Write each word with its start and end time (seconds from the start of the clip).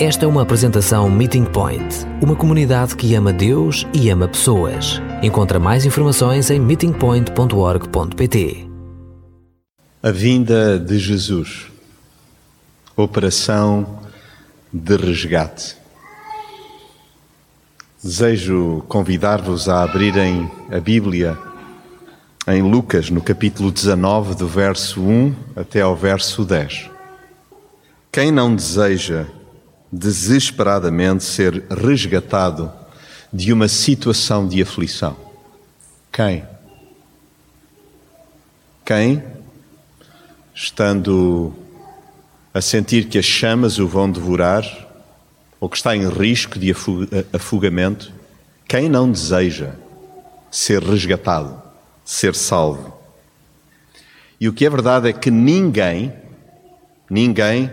Esta 0.00 0.26
é 0.26 0.28
uma 0.28 0.42
apresentação 0.42 1.10
Meeting 1.10 1.44
Point, 1.44 2.06
uma 2.22 2.36
comunidade 2.36 2.94
que 2.94 3.16
ama 3.16 3.32
Deus 3.32 3.84
e 3.92 4.08
ama 4.10 4.28
pessoas. 4.28 5.02
Encontra 5.24 5.58
mais 5.58 5.84
informações 5.84 6.50
em 6.50 6.60
meetingpoint.org.pt. 6.60 8.68
A 10.00 10.10
vinda 10.12 10.78
de 10.78 11.00
Jesus. 11.00 11.66
Operação 12.96 13.98
de 14.72 14.94
resgate. 14.94 15.76
Desejo 18.00 18.84
convidar-vos 18.86 19.68
a 19.68 19.82
abrirem 19.82 20.48
a 20.70 20.78
Bíblia 20.78 21.36
em 22.46 22.62
Lucas, 22.62 23.10
no 23.10 23.20
capítulo 23.20 23.72
19, 23.72 24.36
do 24.36 24.46
verso 24.46 25.02
1 25.02 25.34
até 25.56 25.80
ao 25.80 25.96
verso 25.96 26.44
10. 26.44 26.88
Quem 28.12 28.30
não 28.30 28.54
deseja 28.54 29.26
desesperadamente 29.90 31.24
ser 31.24 31.64
resgatado 31.70 32.72
de 33.32 33.52
uma 33.52 33.68
situação 33.68 34.46
de 34.46 34.62
aflição? 34.62 35.16
Quem? 36.12 36.44
Quem, 38.84 39.22
estando 40.54 41.54
a 42.52 42.60
sentir 42.60 43.08
que 43.08 43.18
as 43.18 43.24
chamas 43.24 43.78
o 43.78 43.86
vão 43.86 44.10
devorar, 44.10 44.64
ou 45.60 45.68
que 45.68 45.76
está 45.76 45.94
em 45.94 46.08
risco 46.08 46.58
de 46.58 46.74
afogamento, 47.32 48.12
quem 48.66 48.88
não 48.88 49.10
deseja 49.10 49.72
ser 50.50 50.82
resgatado, 50.82 51.62
ser 52.04 52.34
salvo? 52.34 52.96
E 54.40 54.48
o 54.48 54.52
que 54.52 54.64
é 54.64 54.70
verdade 54.70 55.08
é 55.08 55.12
que 55.12 55.30
ninguém, 55.30 56.12
ninguém 57.10 57.70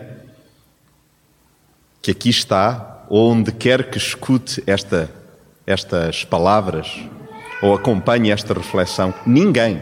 que 2.06 2.12
aqui 2.12 2.30
está, 2.30 3.04
ou 3.10 3.32
onde 3.32 3.52
quer 3.52 3.90
que 3.90 3.98
escute 3.98 4.62
esta, 4.68 5.10
estas 5.66 6.24
palavras, 6.24 7.00
ou 7.64 7.74
acompanhe 7.74 8.30
esta 8.30 8.54
reflexão, 8.54 9.12
ninguém, 9.26 9.82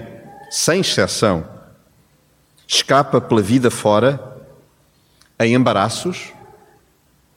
sem 0.50 0.80
exceção, 0.80 1.46
escapa 2.66 3.20
pela 3.20 3.42
vida 3.42 3.70
fora 3.70 4.38
a 5.38 5.46
embaraços, 5.46 6.32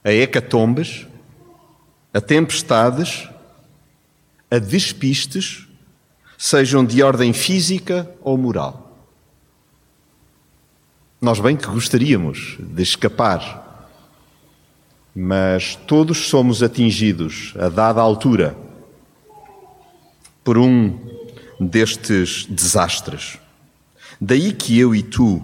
a 0.04 0.12
hecatombes, 0.12 1.04
a 2.14 2.20
tempestades, 2.20 3.28
a 4.48 4.58
despistes, 4.60 5.66
sejam 6.38 6.84
de 6.84 7.02
ordem 7.02 7.32
física 7.32 8.08
ou 8.20 8.38
moral. 8.38 8.96
Nós 11.20 11.40
bem 11.40 11.56
que 11.56 11.66
gostaríamos 11.66 12.56
de 12.60 12.84
escapar 12.84 13.65
mas 15.18 15.76
todos 15.86 16.28
somos 16.28 16.62
atingidos 16.62 17.54
a 17.58 17.70
dada 17.70 18.02
altura 18.02 18.54
por 20.44 20.58
um 20.58 20.94
destes 21.58 22.44
desastres. 22.44 23.38
Daí 24.20 24.52
que 24.52 24.78
eu 24.78 24.94
e 24.94 25.02
tu 25.02 25.42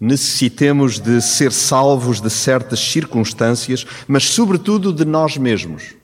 necessitemos 0.00 0.98
de 0.98 1.20
ser 1.22 1.52
salvos 1.52 2.20
de 2.20 2.28
certas 2.28 2.80
circunstâncias, 2.80 3.86
mas 4.08 4.24
sobretudo 4.24 4.92
de 4.92 5.04
nós 5.04 5.36
mesmos. 5.36 5.94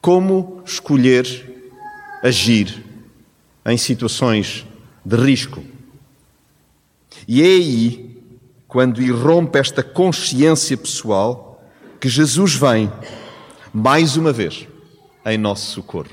Como 0.00 0.62
escolher 0.64 1.72
agir 2.22 2.84
em 3.64 3.76
situações 3.76 4.64
de 5.04 5.16
risco? 5.16 5.64
E 7.26 7.42
é 7.42 7.46
aí, 7.46 8.20
quando 8.68 9.02
irrompe 9.02 9.58
esta 9.58 9.82
consciência 9.82 10.76
pessoal, 10.76 11.45
que 12.00 12.08
Jesus 12.08 12.54
vem 12.54 12.92
mais 13.72 14.16
uma 14.16 14.32
vez 14.32 14.66
em 15.24 15.38
nosso 15.38 15.72
socorro. 15.72 16.10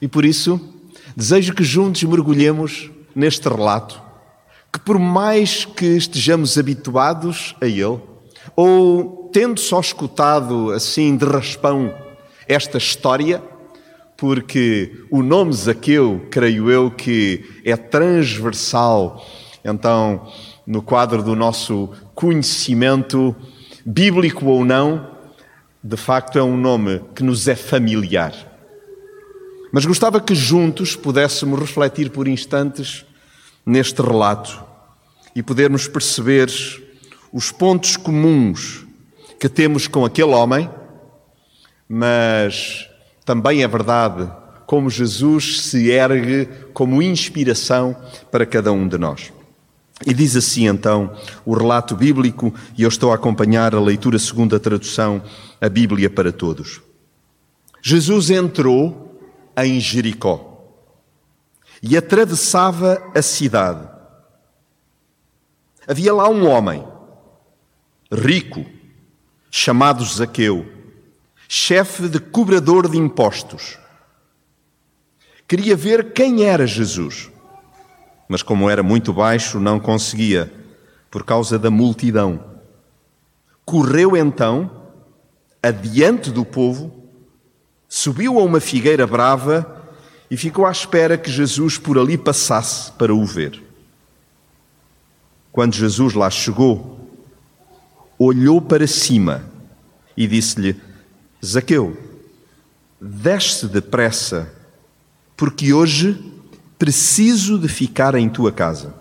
E 0.00 0.08
por 0.08 0.24
isso, 0.24 0.60
desejo 1.16 1.54
que 1.54 1.64
juntos 1.64 2.02
mergulhemos 2.02 2.90
neste 3.14 3.48
relato, 3.48 4.02
que 4.72 4.78
por 4.80 4.98
mais 4.98 5.64
que 5.64 5.86
estejamos 5.96 6.58
habituados 6.58 7.54
a 7.60 7.66
ele, 7.66 8.00
ou 8.54 9.30
tendo 9.32 9.60
só 9.60 9.80
escutado 9.80 10.70
assim 10.72 11.16
de 11.16 11.24
raspão 11.24 11.94
esta 12.46 12.78
história, 12.78 13.42
porque 14.16 15.04
o 15.10 15.22
nome 15.22 15.52
Zaqueu, 15.52 16.26
creio 16.30 16.70
eu, 16.70 16.90
que 16.90 17.44
é 17.64 17.76
transversal, 17.76 19.24
então, 19.64 20.26
no 20.66 20.80
quadro 20.80 21.22
do 21.22 21.34
nosso 21.34 21.90
conhecimento 22.14 23.34
bíblico 23.86 24.46
ou 24.46 24.64
não, 24.64 25.12
de 25.80 25.96
facto 25.96 26.36
é 26.36 26.42
um 26.42 26.56
nome 26.56 27.00
que 27.14 27.22
nos 27.22 27.46
é 27.46 27.54
familiar. 27.54 28.34
Mas 29.70 29.86
gostava 29.86 30.20
que 30.20 30.34
juntos 30.34 30.96
pudéssemos 30.96 31.60
refletir 31.60 32.10
por 32.10 32.26
instantes 32.26 33.06
neste 33.64 34.02
relato 34.02 34.64
e 35.36 35.42
podermos 35.42 35.86
perceber 35.86 36.50
os 37.32 37.52
pontos 37.52 37.96
comuns 37.96 38.84
que 39.38 39.48
temos 39.48 39.86
com 39.86 40.04
aquele 40.04 40.32
homem, 40.32 40.68
mas 41.88 42.88
também 43.24 43.62
é 43.62 43.68
verdade 43.68 44.28
como 44.66 44.90
Jesus 44.90 45.62
se 45.62 45.90
ergue 45.90 46.48
como 46.72 47.00
inspiração 47.00 47.94
para 48.32 48.44
cada 48.44 48.72
um 48.72 48.88
de 48.88 48.98
nós. 48.98 49.35
E 50.04 50.12
diz 50.12 50.36
assim 50.36 50.66
então 50.66 51.16
o 51.44 51.54
relato 51.54 51.96
bíblico, 51.96 52.52
e 52.76 52.82
eu 52.82 52.88
estou 52.88 53.12
a 53.12 53.14
acompanhar 53.14 53.74
a 53.74 53.80
leitura 53.80 54.18
segundo 54.18 54.54
a 54.54 54.60
tradução, 54.60 55.22
a 55.60 55.68
Bíblia 55.68 56.10
para 56.10 56.32
todos. 56.32 56.82
Jesus 57.80 58.30
entrou 58.30 59.18
em 59.56 59.80
Jericó 59.80 60.74
e 61.82 61.96
atravessava 61.96 63.02
a 63.14 63.22
cidade. 63.22 63.88
Havia 65.86 66.12
lá 66.12 66.28
um 66.28 66.46
homem, 66.46 66.86
rico, 68.12 68.66
chamado 69.50 70.04
Zaqueu, 70.04 70.66
chefe 71.48 72.08
de 72.08 72.18
cobrador 72.18 72.90
de 72.90 72.98
impostos. 72.98 73.78
Queria 75.48 75.76
ver 75.76 76.12
quem 76.12 76.42
era 76.42 76.66
Jesus 76.66 77.30
mas 78.28 78.42
como 78.42 78.68
era 78.68 78.82
muito 78.82 79.12
baixo, 79.12 79.60
não 79.60 79.78
conseguia, 79.78 80.52
por 81.10 81.24
causa 81.24 81.58
da 81.58 81.70
multidão. 81.70 82.40
Correu 83.64 84.16
então, 84.16 84.70
adiante 85.62 86.30
do 86.30 86.44
povo, 86.44 86.92
subiu 87.88 88.38
a 88.38 88.42
uma 88.42 88.60
figueira 88.60 89.06
brava 89.06 89.84
e 90.30 90.36
ficou 90.36 90.66
à 90.66 90.70
espera 90.70 91.16
que 91.16 91.30
Jesus 91.30 91.78
por 91.78 91.98
ali 91.98 92.18
passasse 92.18 92.92
para 92.92 93.14
o 93.14 93.24
ver. 93.24 93.62
Quando 95.52 95.74
Jesus 95.74 96.14
lá 96.14 96.28
chegou, 96.28 97.10
olhou 98.18 98.60
para 98.60 98.86
cima 98.86 99.44
e 100.16 100.26
disse-lhe: 100.26 100.80
Zaqueu, 101.44 101.96
desce 103.00 103.66
depressa, 103.66 104.52
porque 105.36 105.72
hoje 105.72 106.35
Preciso 106.78 107.58
de 107.58 107.68
ficar 107.68 108.14
em 108.14 108.28
tua 108.28 108.52
casa. 108.52 108.94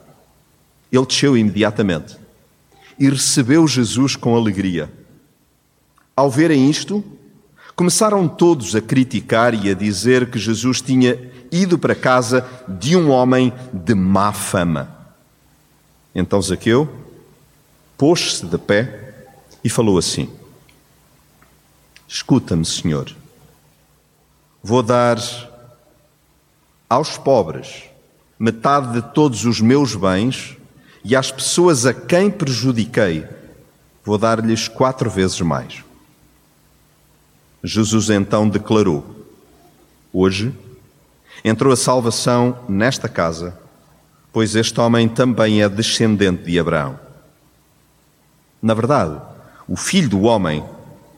Ele 0.92 1.06
desceu 1.06 1.38
imediatamente 1.38 2.18
e 2.98 3.10
recebeu 3.10 3.68
Jesus 3.68 4.16
com 4.16 4.36
alegria. 4.36 4.92
Ao 6.16 6.32
verem 6.32 6.70
isto, 6.70 7.04
começaram 7.76 8.28
todos 8.28 8.76
a 8.76 8.82
criticar 8.82 9.54
e 9.54 9.70
a 9.70 9.74
dizer 9.74 10.30
que 10.32 10.40
Jesus 10.40 10.82
tinha 10.82 11.20
ido 11.52 11.78
para 11.78 11.94
casa 11.94 12.48
de 12.68 12.96
um 12.96 13.10
homem 13.10 13.52
de 13.74 13.94
má 13.94 14.32
fama. 14.32 14.96
Então 16.14 16.42
Zaqueu 16.42 16.90
pôs-se 17.98 18.46
de 18.46 18.58
pé 18.58 19.28
e 19.62 19.70
falou 19.70 19.98
assim: 19.98 20.30
Escuta-me, 22.08 22.66
Senhor, 22.66 23.14
vou 24.64 24.82
dar 24.82 25.18
aos 26.90 27.18
pobres 27.18 27.84
metade 28.38 28.94
de 28.94 29.02
todos 29.14 29.46
os 29.46 29.62
meus 29.62 29.96
bens 29.96 30.58
e 31.04 31.16
às 31.16 31.32
pessoas 31.32 31.86
a 31.86 31.94
quem 31.94 32.30
prejudiquei 32.30 33.28
vou 34.04 34.18
dar-lhes 34.18 34.68
quatro 34.68 35.10
vezes 35.10 35.40
mais. 35.42 35.84
Jesus 37.64 38.10
então 38.10 38.48
declarou: 38.48 39.26
Hoje 40.14 40.54
entrou 41.44 41.74
a 41.74 41.78
salvação 41.78 42.58
nesta 42.68 43.10
casa, 43.10 43.58
pois 44.32 44.56
este 44.56 44.80
homem 44.80 45.08
também 45.08 45.64
é 45.64 45.70
descendente 45.70 46.44
de 46.44 46.60
Abraão. 46.60 47.00
Na 48.62 48.74
verdade, 48.74 49.20
o 49.68 49.76
filho 49.76 50.10
do 50.10 50.22
homem 50.24 50.64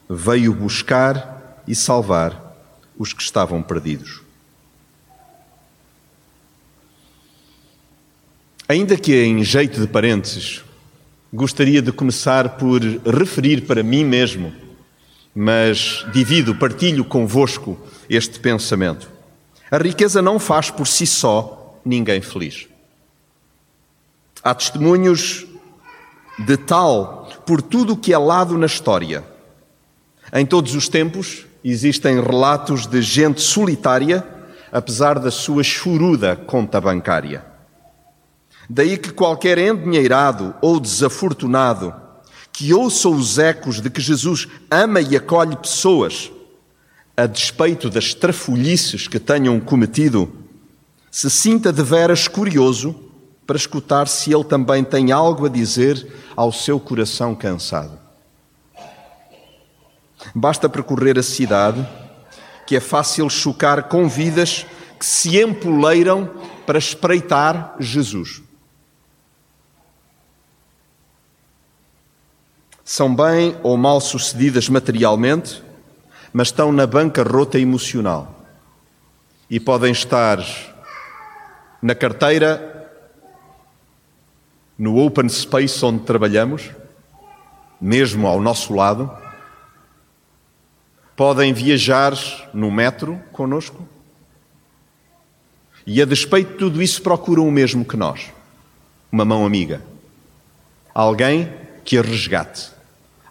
veio 0.09 0.53
buscar 0.53 1.61
e 1.67 1.75
salvar 1.75 2.55
os 2.97 3.11
que 3.11 3.21
estavam 3.21 3.61
perdidos. 3.61 4.26
Ainda 8.69 8.97
que 8.97 9.15
em 9.15 9.41
jeito 9.45 9.79
de 9.79 9.87
parênteses, 9.87 10.61
gostaria 11.33 11.81
de 11.81 11.89
começar 11.93 12.57
por 12.57 12.81
referir 13.05 13.61
para 13.61 13.81
mim 13.81 14.03
mesmo, 14.03 14.53
mas 15.33 16.05
divido, 16.11 16.53
partilho 16.53 17.05
convosco 17.05 17.79
este 18.09 18.41
pensamento. 18.41 19.09
A 19.71 19.77
riqueza 19.77 20.21
não 20.21 20.37
faz 20.37 20.69
por 20.69 20.85
si 20.85 21.07
só 21.07 21.79
ninguém 21.85 22.19
feliz. 22.19 22.67
Há 24.43 24.53
testemunhos 24.53 25.47
de 26.37 26.57
tal 26.57 27.29
por 27.45 27.61
tudo 27.61 27.93
o 27.93 27.97
que 27.97 28.11
é 28.11 28.17
lado 28.17 28.57
na 28.57 28.65
história. 28.65 29.23
Em 30.33 30.45
todos 30.45 30.75
os 30.75 30.89
tempos 30.89 31.45
existem 31.63 32.21
relatos 32.21 32.85
de 32.85 33.01
gente 33.01 33.39
solitária, 33.39 34.27
apesar 34.73 35.19
da 35.19 35.31
sua 35.31 35.63
choruda 35.63 36.35
conta 36.35 36.81
bancária. 36.81 37.46
Daí 38.69 38.97
que 38.97 39.11
qualquer 39.11 39.57
endinheirado 39.57 40.53
ou 40.61 40.79
desafortunado 40.79 41.93
que 42.51 42.73
ouça 42.73 43.07
os 43.07 43.37
ecos 43.37 43.79
de 43.79 43.87
que 43.87 44.01
Jesus 44.01 44.47
ama 44.69 44.99
e 44.99 45.15
acolhe 45.15 45.55
pessoas, 45.55 46.31
a 47.15 47.27
despeito 47.27 47.87
das 47.87 48.15
trafolhices 48.15 49.07
que 49.07 49.19
tenham 49.19 49.59
cometido, 49.59 50.33
se 51.11 51.29
sinta 51.29 51.71
de 51.71 51.83
veras 51.83 52.27
curioso 52.27 52.95
para 53.45 53.57
escutar 53.57 54.07
se 54.07 54.33
ele 54.33 54.43
também 54.43 54.83
tem 54.83 55.11
algo 55.11 55.45
a 55.45 55.49
dizer 55.49 56.11
ao 56.35 56.51
seu 56.51 56.79
coração 56.79 57.35
cansado. 57.35 57.97
Basta 60.33 60.67
percorrer 60.67 61.17
a 61.17 61.23
cidade, 61.23 61.87
que 62.65 62.75
é 62.75 62.79
fácil 62.79 63.29
chocar 63.29 63.83
com 63.83 64.09
vidas 64.09 64.65
que 64.99 65.05
se 65.05 65.39
empoleiram 65.39 66.29
para 66.65 66.79
espreitar 66.79 67.75
Jesus. 67.79 68.46
São 72.89 73.13
bem 73.13 73.53
ou 73.63 73.75
mal 73.75 73.99
sucedidas 73.99 74.69
materialmente, 74.69 75.61
mas 76.31 76.47
estão 76.47 76.71
na 76.71 76.87
bancarrota 76.87 77.59
emocional. 77.59 78.33
E 79.49 79.59
podem 79.59 79.91
estar 79.91 80.39
na 81.81 81.93
carteira, 81.93 82.89
no 84.79 85.05
open 85.05 85.27
space 85.27 85.83
onde 85.83 86.05
trabalhamos, 86.05 86.71
mesmo 87.79 88.25
ao 88.25 88.39
nosso 88.39 88.73
lado. 88.73 89.11
Podem 91.13 91.51
viajar 91.51 92.13
no 92.53 92.71
metro 92.71 93.21
conosco. 93.33 93.85
E 95.85 96.01
a 96.01 96.05
despeito 96.05 96.53
de 96.53 96.57
tudo 96.57 96.81
isso, 96.81 97.01
procuram 97.01 97.45
o 97.49 97.51
mesmo 97.51 97.83
que 97.83 97.97
nós: 97.97 98.31
uma 99.11 99.25
mão 99.25 99.45
amiga. 99.45 99.81
Alguém 100.95 101.51
que 101.83 101.97
a 101.97 102.01
resgate 102.01 102.76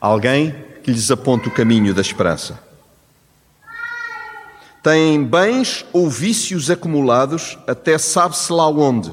alguém 0.01 0.55
que 0.83 0.91
lhes 0.91 1.11
aponte 1.11 1.49
o 1.49 1.51
caminho 1.51 1.95
da 1.95 2.01
esperança. 2.01 2.61
Têm 4.83 5.25
bens 5.25 5.85
ou 5.93 6.09
vícios 6.09 6.71
acumulados 6.71 7.59
até 7.67 7.99
sabe-se 7.99 8.53
lá 8.53 8.69
onde, 8.69 9.11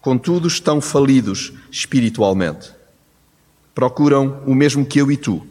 contudo 0.00 0.48
estão 0.48 0.80
falidos 0.80 1.52
espiritualmente. 1.70 2.72
Procuram 3.74 4.42
o 4.46 4.54
mesmo 4.54 4.86
que 4.86 4.98
eu 4.98 5.12
e 5.12 5.16
tu: 5.16 5.46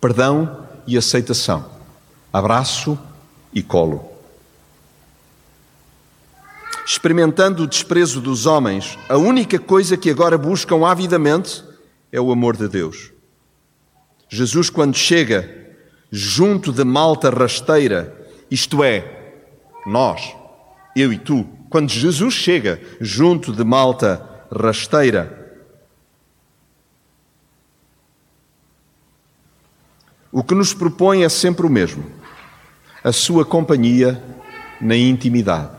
perdão 0.00 0.64
e 0.86 0.96
aceitação, 0.96 1.70
abraço 2.32 2.98
e 3.52 3.62
colo. 3.62 4.16
Experimentando 6.86 7.64
o 7.64 7.66
desprezo 7.66 8.20
dos 8.20 8.46
homens, 8.46 8.96
a 9.08 9.16
única 9.16 9.58
coisa 9.58 9.96
que 9.96 10.08
agora 10.08 10.38
buscam 10.38 10.86
avidamente 10.86 11.64
é 12.12 12.20
o 12.20 12.30
amor 12.30 12.56
de 12.56 12.68
Deus. 12.68 13.15
Jesus, 14.28 14.70
quando 14.70 14.96
chega 14.96 15.48
junto 16.10 16.72
de 16.72 16.84
malta 16.84 17.30
rasteira, 17.30 18.26
isto 18.50 18.82
é, 18.82 19.34
nós, 19.86 20.34
eu 20.94 21.12
e 21.12 21.18
tu, 21.18 21.46
quando 21.68 21.90
Jesus 21.90 22.34
chega 22.34 22.80
junto 23.00 23.52
de 23.52 23.64
malta 23.64 24.28
rasteira, 24.50 25.44
o 30.32 30.42
que 30.42 30.54
nos 30.54 30.74
propõe 30.74 31.22
é 31.22 31.28
sempre 31.28 31.66
o 31.66 31.70
mesmo: 31.70 32.04
a 33.02 33.12
sua 33.12 33.44
companhia 33.44 34.22
na 34.80 34.96
intimidade. 34.96 35.70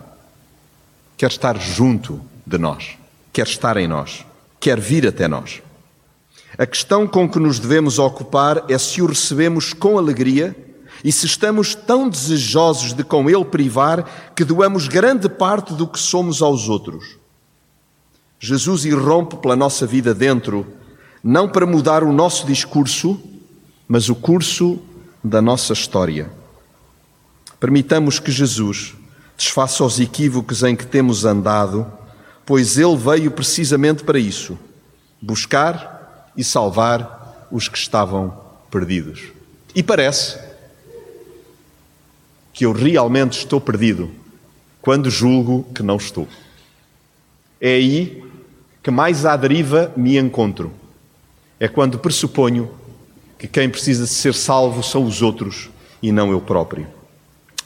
Quer 1.18 1.32
estar 1.32 1.60
junto 1.60 2.22
de 2.46 2.58
nós, 2.58 2.98
quer 3.34 3.48
estar 3.48 3.76
em 3.78 3.88
nós, 3.88 4.26
quer 4.60 4.80
vir 4.80 5.08
até 5.08 5.28
nós. 5.28 5.62
A 6.56 6.66
questão 6.66 7.08
com 7.08 7.28
que 7.28 7.40
nos 7.40 7.60
devemos 7.60 7.98
ocupar 8.00 8.64
é 8.70 8.78
se 8.78 9.02
o 9.02 9.08
recebemos 9.08 9.74
com 9.74 9.98
alegria 9.98 10.56
e 11.04 11.12
se 11.12 11.26
estamos 11.26 11.76
tão 11.76 12.10
desejosos 12.10 12.94
de 12.94 13.04
com 13.04 13.30
ele 13.30 13.46
privar 13.46 14.32
que 14.36 14.44
doamos 14.44 14.88
grande 14.88 15.28
parte 15.28 15.74
do 15.74 15.88
que 15.88 16.00
somos 16.00 16.42
aos 16.42 16.70
outros. 16.70 17.18
Jesus 18.40 18.86
irrompe 18.86 19.38
pela 19.38 19.56
nossa 19.56 19.86
vida 19.86 20.14
dentro, 20.14 20.66
não 21.24 21.50
para 21.50 21.66
mudar 21.66 22.04
o 22.04 22.14
nosso 22.14 22.46
discurso, 22.46 23.20
mas 23.88 24.10
o 24.10 24.16
curso 24.16 24.80
da 25.24 25.42
nossa 25.42 25.74
história. 25.74 26.30
Permitamos 27.60 28.20
que 28.20 28.32
Jesus 28.32 28.96
desfaça 29.36 29.84
os 29.84 30.00
equívocos 30.00 30.64
em 30.64 30.76
que 30.76 30.86
temos 30.86 31.26
andado, 31.26 31.86
pois 32.46 32.78
ele 32.78 32.96
veio 32.96 33.32
precisamente 33.32 34.04
para 34.04 34.20
isso 34.20 34.58
buscar 35.22 35.97
e 36.38 36.44
salvar 36.44 37.48
os 37.52 37.68
que 37.68 37.78
estavam 37.78 38.34
perdidos. 38.70 39.24
E 39.74 39.82
parece 39.82 40.40
que 42.54 42.66
eu 42.66 42.72
realmente 42.72 43.40
estou 43.40 43.60
perdido 43.60 44.10
quando 44.82 45.10
julgo 45.10 45.64
que 45.76 45.84
não 45.84 45.98
estou. 45.98 46.28
É 47.60 47.74
aí 47.74 48.24
que 48.82 48.92
mais 48.92 49.26
à 49.26 49.36
deriva 49.36 49.92
me 49.98 50.18
encontro. 50.18 50.72
É 51.60 51.68
quando 51.68 52.00
pressuponho 52.00 52.72
que 53.38 53.48
quem 53.48 53.70
precisa 53.70 54.06
de 54.06 54.10
ser 54.10 54.34
salvo 54.34 54.82
são 54.82 55.04
os 55.04 55.22
outros 55.22 55.70
e 56.02 56.12
não 56.12 56.32
eu 56.32 56.40
próprio. 56.40 56.88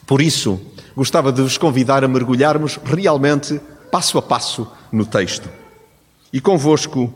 Por 0.05 0.21
isso, 0.21 0.59
gostava 0.95 1.31
de 1.31 1.41
vos 1.41 1.57
convidar 1.57 2.03
a 2.03 2.07
mergulharmos 2.07 2.79
realmente 2.83 3.59
passo 3.91 4.17
a 4.17 4.21
passo 4.21 4.67
no 4.91 5.05
texto. 5.05 5.49
E 6.33 6.41
convosco 6.41 7.13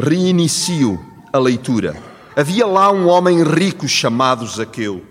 reinicio 0.00 0.98
a 1.30 1.38
leitura. 1.38 1.94
Havia 2.34 2.66
lá 2.66 2.90
um 2.90 3.06
homem 3.06 3.44
rico 3.44 3.86
chamado 3.86 4.46
Zaqueu, 4.46 5.04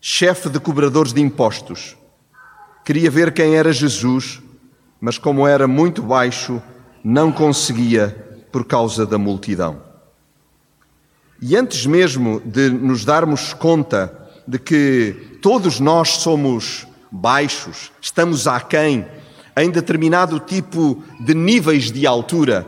chefe 0.00 0.48
de 0.48 0.58
cobradores 0.58 1.12
de 1.12 1.20
impostos. 1.20 1.96
Queria 2.84 3.08
ver 3.08 3.32
quem 3.32 3.54
era 3.54 3.72
Jesus, 3.72 4.42
mas 5.00 5.16
como 5.16 5.46
era 5.46 5.68
muito 5.68 6.02
baixo, 6.02 6.60
não 7.04 7.30
conseguia 7.30 8.40
por 8.50 8.64
causa 8.64 9.06
da 9.06 9.16
multidão. 9.16 9.80
E 11.40 11.54
antes 11.54 11.86
mesmo 11.86 12.42
de 12.44 12.68
nos 12.68 13.04
darmos 13.04 13.54
conta 13.54 14.12
de 14.46 14.58
que 14.58 15.38
todos 15.40 15.78
nós 15.78 16.16
somos 16.16 16.84
baixos, 17.12 17.92
estamos 18.00 18.48
aquém 18.48 19.06
em 19.56 19.70
determinado 19.70 20.40
tipo 20.40 21.02
de 21.20 21.32
níveis 21.32 21.92
de 21.92 22.06
altura, 22.06 22.66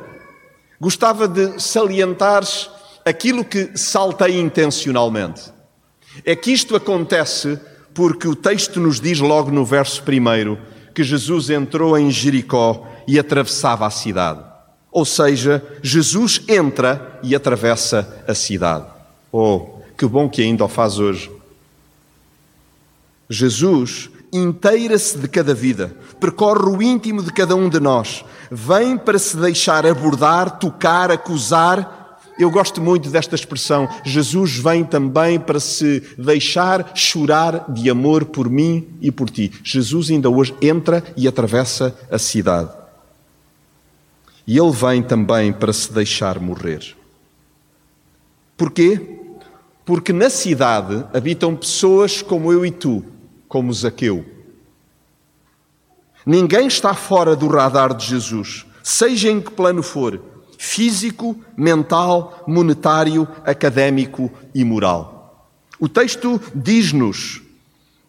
Gostava 0.81 1.27
de 1.27 1.61
salientar 1.61 2.45
aquilo 3.05 3.45
que 3.45 3.77
saltei 3.77 4.39
intencionalmente. 4.39 5.53
É 6.25 6.37
que 6.37 6.53
isto 6.53 6.77
acontece 6.77 7.59
porque 7.95 8.29
o 8.29 8.37
texto 8.37 8.79
nos 8.79 9.01
diz 9.01 9.19
logo 9.19 9.51
no 9.51 9.65
verso 9.65 10.03
primeiro 10.03 10.59
que 10.95 11.03
Jesus 11.03 11.51
entrou 11.51 11.97
em 11.99 12.11
Jericó 12.11 12.87
e 13.07 13.19
atravessava 13.19 13.87
a 13.87 13.91
cidade. 13.91 14.45
Ou 14.91 15.05
seja, 15.05 15.63
Jesus 15.83 16.41
entra 16.49 17.19
e 17.23 17.35
atravessa 17.35 18.23
a 18.27 18.35
cidade. 18.35 18.87
Oh, 19.31 19.81
que 19.97 20.07
bom 20.07 20.29
que 20.29 20.43
ainda 20.43 20.65
o 20.65 20.69
faz 20.69 20.99
hoje. 20.99 21.31
Jesus 23.29 24.11
inteira-se 24.33 25.19
de 25.19 25.29
cada 25.29 25.55
vida, 25.55 25.95
percorre 26.21 26.69
o 26.69 26.83
íntimo 26.83 27.23
de 27.23 27.33
cada 27.33 27.55
um 27.57 27.69
de 27.69 27.81
nós, 27.81 28.25
vem 28.51 28.97
para 28.97 29.19
se 29.19 29.37
deixar 29.37 29.87
abordar, 29.87 30.59
tocar, 30.59 31.11
acusar. 31.11 32.21
Eu 32.39 32.51
gosto 32.51 32.81
muito 32.81 33.11
desta 33.11 33.35
expressão. 33.35 33.89
Jesus 34.05 34.57
vem 34.57 34.85
também 34.85 35.41
para 35.41 35.59
se 35.59 36.03
deixar 36.17 36.93
chorar 36.95 37.65
de 37.69 37.91
amor 37.91 38.27
por 38.27 38.49
mim 38.49 38.87
e 39.01 39.11
por 39.11 39.29
ti. 39.29 39.53
Jesus 39.65 40.11
ainda 40.11 40.31
hoje 40.31 40.55
entra 40.63 41.03
e 41.17 41.27
atravessa 41.27 41.97
a 42.11 42.19
cidade. 42.19 42.71
E 44.47 44.57
ele 44.57 44.71
vem 44.71 45.03
também 45.03 45.53
para 45.53 45.73
se 45.73 45.93
deixar 45.93 46.39
morrer. 46.39 46.97
Porquê? 48.57 49.19
Porque 49.85 50.13
na 50.13 50.31
cidade 50.31 51.05
habitam 51.13 51.57
pessoas 51.57 52.23
como 52.23 52.53
eu 52.53 52.65
e 52.65 52.71
tu, 52.71 53.05
como 53.49 53.73
Zaqueu. 53.73 54.25
Ninguém 56.25 56.67
está 56.67 56.93
fora 56.93 57.35
do 57.35 57.49
radar 57.49 57.95
de 57.95 58.07
Jesus, 58.07 58.67
seja 58.83 59.31
em 59.31 59.41
que 59.41 59.51
plano 59.51 59.83
for, 59.83 60.21
físico, 60.59 61.35
mental, 61.57 62.45
monetário, 62.47 63.27
académico 63.45 64.31
e 64.55 64.63
moral. 64.63 65.49
O 65.81 65.89
texto 65.89 66.41
diz-nos 66.55 67.41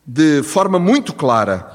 de 0.05 0.41
forma 0.43 0.79
muito 0.79 1.13
clara 1.13 1.71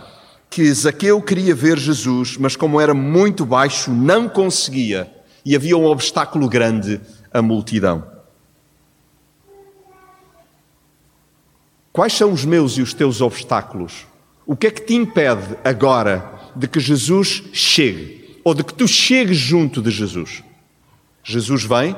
que 0.50 0.72
Zaqueu 0.72 1.22
queria 1.22 1.54
ver 1.54 1.78
Jesus, 1.78 2.36
mas 2.36 2.56
como 2.56 2.80
era 2.80 2.92
muito 2.92 3.46
baixo, 3.46 3.90
não 3.90 4.28
conseguia 4.28 5.10
e 5.44 5.54
havia 5.54 5.76
um 5.76 5.84
obstáculo 5.84 6.48
grande 6.48 7.00
a 7.32 7.40
multidão. 7.40 8.13
Quais 11.94 12.12
são 12.12 12.32
os 12.32 12.44
meus 12.44 12.72
e 12.72 12.82
os 12.82 12.92
teus 12.92 13.20
obstáculos? 13.20 14.04
O 14.44 14.56
que 14.56 14.66
é 14.66 14.70
que 14.72 14.80
te 14.80 14.94
impede 14.94 15.56
agora 15.62 16.28
de 16.56 16.66
que 16.66 16.80
Jesus 16.80 17.44
chegue? 17.52 18.40
Ou 18.42 18.52
de 18.52 18.64
que 18.64 18.74
tu 18.74 18.88
chegues 18.88 19.36
junto 19.36 19.80
de 19.80 19.92
Jesus? 19.92 20.42
Jesus 21.22 21.62
vem, 21.62 21.96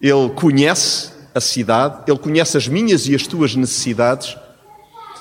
ele 0.00 0.30
conhece 0.30 1.12
a 1.34 1.40
cidade, 1.40 2.04
ele 2.08 2.18
conhece 2.18 2.56
as 2.56 2.66
minhas 2.66 3.06
e 3.06 3.14
as 3.14 3.26
tuas 3.26 3.54
necessidades, 3.54 4.38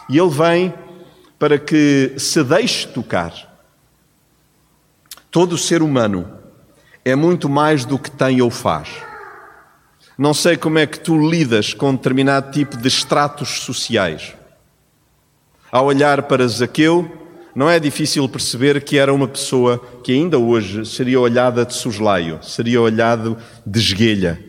e 0.08 0.17
ele 0.17 0.29
vem 0.29 0.74
para 1.38 1.60
que 1.60 2.13
se 2.17 2.41
deixe 2.46 2.88
tocar. 2.88 3.34
Todo 5.29 5.58
ser 5.58 5.81
humano 5.81 6.39
é 7.03 7.17
muito 7.17 7.50
mais 7.50 7.84
do 7.84 8.00
que 8.00 8.10
tem 8.10 8.41
ou 8.41 8.50
faz. 8.50 9.11
Não 10.21 10.35
sei 10.35 10.55
como 10.55 10.77
é 10.77 10.85
que 10.85 10.99
tu 10.99 11.17
lidas 11.17 11.73
com 11.73 11.95
determinado 11.95 12.51
tipo 12.51 12.77
de 12.77 12.87
estratos 12.87 13.61
sociais. 13.61 14.35
Ao 15.71 15.87
olhar 15.87 16.21
para 16.21 16.47
Zaqueu, 16.47 17.11
não 17.55 17.67
é 17.67 17.79
difícil 17.79 18.29
perceber 18.29 18.83
que 18.83 18.99
era 18.99 19.11
uma 19.11 19.27
pessoa 19.27 19.79
que 20.03 20.11
ainda 20.11 20.37
hoje 20.37 20.85
seria 20.85 21.19
olhada 21.19 21.65
de 21.65 21.73
soslaio, 21.73 22.37
seria 22.43 22.79
olhado 22.79 23.35
de 23.65 23.79
esguelha. 23.79 24.39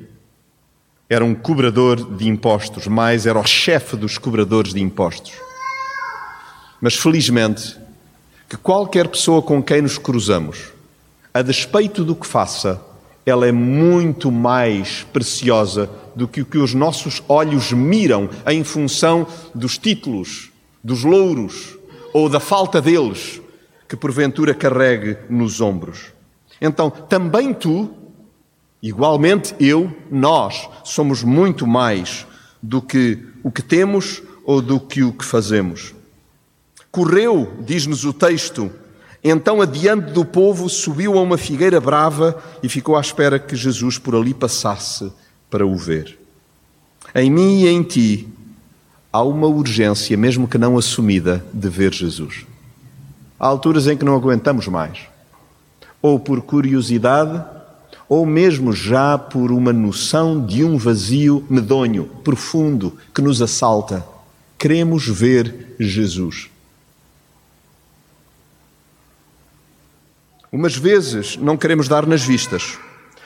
Era 1.09 1.25
um 1.25 1.35
cobrador 1.35 2.17
de 2.19 2.29
impostos, 2.29 2.87
mais 2.87 3.25
era 3.25 3.41
o 3.41 3.47
chefe 3.47 3.97
dos 3.97 4.19
cobradores 4.19 4.75
de 4.75 4.83
impostos. 4.83 5.33
Mas 6.83 6.97
felizmente, 6.97 7.79
que 8.47 8.59
qualquer 8.59 9.09
pessoa 9.09 9.41
com 9.41 9.63
quem 9.63 9.81
nos 9.81 9.97
cruzamos, 9.97 10.71
a 11.33 11.41
despeito 11.41 12.05
do 12.05 12.15
que 12.15 12.27
faça, 12.27 12.92
ela 13.25 13.47
é 13.47 13.53
muito 13.53 14.31
mais 14.31 15.05
preciosa 15.13 15.89
do 16.15 16.27
que 16.27 16.43
o 16.43 16.47
que 16.47 16.59
os 16.59 16.75
nossos 16.75 17.23
olhos 17.29 17.73
miram 17.73 18.29
em 18.47 18.65
função 18.65 19.27
dos 19.55 19.79
títulos, 19.79 20.51
dos 20.83 21.05
louros 21.05 21.79
ou 22.13 22.29
da 22.29 22.41
falta 22.41 22.81
deles 22.81 23.41
que 23.89 23.97
porventura 23.97 24.55
carregue 24.55 25.19
nos 25.29 25.61
ombros. 25.61 26.13
Então, 26.61 26.91
também 26.91 27.53
tu, 27.53 27.91
igualmente 28.83 29.55
eu, 29.61 29.95
nós, 30.11 30.69
somos 30.85 31.23
muito 31.23 31.67
mais 31.67 32.27
do 32.63 32.81
que 32.81 33.19
o 33.43 33.51
que 33.51 33.63
temos 33.63 34.23
ou 34.45 34.63
do 34.63 34.81
que 34.81 35.03
o 35.03 35.13
que 35.13 35.25
fazemos. 35.25 35.95
Correu, 36.91 37.53
diz-nos 37.61 38.05
o 38.05 38.13
texto, 38.13 38.71
então, 39.25 39.61
adiante 39.61 40.13
do 40.13 40.25
povo, 40.25 40.69
subiu 40.69 41.17
a 41.17 41.23
uma 41.23 41.39
figueira 41.39 41.81
brava 41.81 42.43
e 42.63 42.69
ficou 42.69 42.97
à 42.97 43.01
espera 43.01 43.39
que 43.39 43.55
Jesus 43.55 43.97
por 43.97 44.17
ali 44.17 44.35
passasse 44.35 45.13
para 45.49 45.65
o 45.65 45.77
ver. 45.77 46.19
Em 47.15 47.31
mim 47.31 47.61
e 47.61 47.69
em 47.69 47.83
ti 47.83 48.29
há 49.13 49.23
uma 49.23 49.47
urgência, 49.47 50.17
mesmo 50.17 50.49
que 50.49 50.59
não 50.59 50.77
assumida, 50.77 51.45
de 51.53 51.69
ver 51.69 51.93
Jesus. 51.93 52.47
Há 53.39 53.47
alturas 53.47 53.87
em 53.87 53.97
que 53.97 54.05
não 54.05 54.15
aguentamos 54.15 54.67
mais, 54.67 54.99
ou 56.01 56.19
por 56.19 56.41
curiosidade, 56.43 57.45
ou 58.09 58.27
mesmo 58.27 58.73
já 58.73 59.17
por 59.17 59.53
uma 59.53 59.73
noção 59.73 60.45
de 60.45 60.65
um 60.65 60.77
vazio 60.77 61.45
medonho, 61.49 62.07
profundo, 62.25 62.97
que 63.15 63.23
nos 63.23 63.41
assalta. 63.41 64.05
Queremos 64.59 65.07
ver 65.07 65.75
Jesus. 65.79 66.52
Umas 70.53 70.77
vezes 70.77 71.39
não 71.39 71.57
queremos 71.57 71.89
dar 71.89 72.07
nas 72.07 72.23
vistas, 72.23 72.79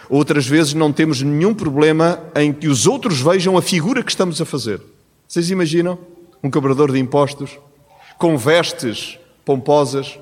outras 0.09 0.47
vezes 0.47 0.75
não 0.75 0.92
temos 0.92 1.21
nenhum 1.21 1.52
problema 1.52 2.23
em 2.37 2.52
que 2.52 2.68
os 2.68 2.87
outros 2.87 3.21
vejam 3.21 3.59
a 3.59 3.62
figura 3.62 4.00
que 4.00 4.12
estamos 4.12 4.40
a 4.40 4.45
fazer. 4.45 4.80
Vocês 5.26 5.50
imaginam? 5.50 5.99
Um 6.40 6.49
cobrador 6.49 6.92
de 6.92 7.00
impostos, 7.00 7.59
com 8.16 8.38
vestes 8.38 9.18
pomposas, 9.45 10.21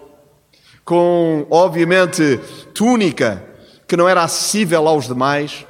com, 0.82 1.46
obviamente, 1.50 2.40
túnica 2.72 3.44
que 3.86 3.98
não 3.98 4.08
era 4.08 4.24
acessível 4.24 4.88
aos 4.88 5.06
demais. 5.06 5.66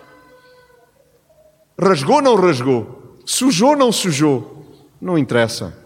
Rasgou 1.77 2.17
ou 2.17 2.23
não 2.23 2.37
rasgou? 2.37 3.17
Sujou 3.27 3.71
ou 3.71 3.77
não 3.77 3.91
sujou? 3.91 4.87
Não 5.01 5.19
interessa. 5.19 5.77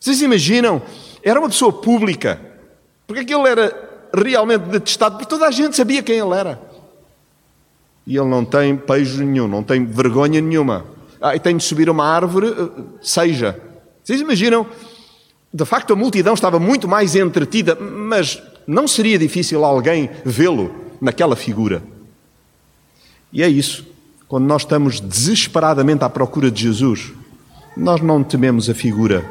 Vocês 0.00 0.22
imaginam? 0.22 0.82
Era 1.22 1.38
uma 1.38 1.48
pessoa 1.48 1.72
pública, 1.72 2.40
porque 3.06 3.22
aquilo 3.22 3.46
era 3.46 3.87
realmente 4.14 4.62
detestado, 4.62 5.16
porque 5.16 5.28
toda 5.28 5.46
a 5.46 5.50
gente 5.50 5.76
sabia 5.76 6.02
quem 6.02 6.18
ele 6.18 6.34
era. 6.34 6.60
E 8.06 8.16
ele 8.16 8.28
não 8.28 8.44
tem 8.44 8.76
pejo 8.76 9.22
nenhum, 9.22 9.46
não 9.46 9.62
tem 9.62 9.84
vergonha 9.84 10.40
nenhuma 10.40 10.84
ah, 11.20 11.34
e 11.34 11.40
tenho 11.40 11.58
de 11.58 11.64
subir 11.64 11.90
uma 11.90 12.04
árvore, 12.04 12.48
eh, 12.48 12.82
seja. 13.02 13.60
Vocês 14.02 14.20
imaginam? 14.20 14.66
De 15.52 15.64
facto, 15.64 15.92
a 15.92 15.96
multidão 15.96 16.34
estava 16.34 16.58
muito 16.60 16.86
mais 16.86 17.16
entretida, 17.16 17.74
mas 17.74 18.40
não 18.66 18.86
seria 18.86 19.18
difícil 19.18 19.64
alguém 19.64 20.10
vê-lo 20.24 20.74
naquela 21.00 21.34
figura. 21.34 21.82
E 23.32 23.42
é 23.42 23.48
isso. 23.48 23.86
Quando 24.28 24.44
nós 24.44 24.62
estamos 24.62 25.00
desesperadamente 25.00 26.04
à 26.04 26.08
procura 26.08 26.50
de 26.50 26.62
Jesus, 26.62 27.12
nós 27.76 28.00
não 28.00 28.22
tememos 28.22 28.68
a 28.68 28.74
figura 28.74 29.28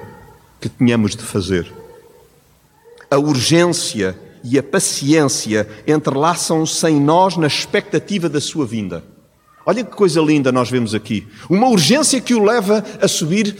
que 0.59 0.67
tínhamos 0.67 1.15
de 1.15 1.23
fazer. 1.23 1.71
A 3.09 3.17
urgência 3.17 4.17
e 4.43 4.57
a 4.57 4.63
paciência 4.63 5.67
entrelaçam-se 5.85 6.87
em 6.87 6.99
nós 6.99 7.37
na 7.37 7.47
expectativa 7.47 8.29
da 8.29 8.41
sua 8.41 8.65
vinda. 8.65 9.03
Olha 9.65 9.83
que 9.83 9.91
coisa 9.91 10.21
linda 10.21 10.51
nós 10.51 10.69
vemos 10.69 10.95
aqui. 10.95 11.27
Uma 11.49 11.67
urgência 11.67 12.21
que 12.21 12.33
o 12.33 12.43
leva 12.43 12.83
a 13.01 13.07
subir 13.07 13.57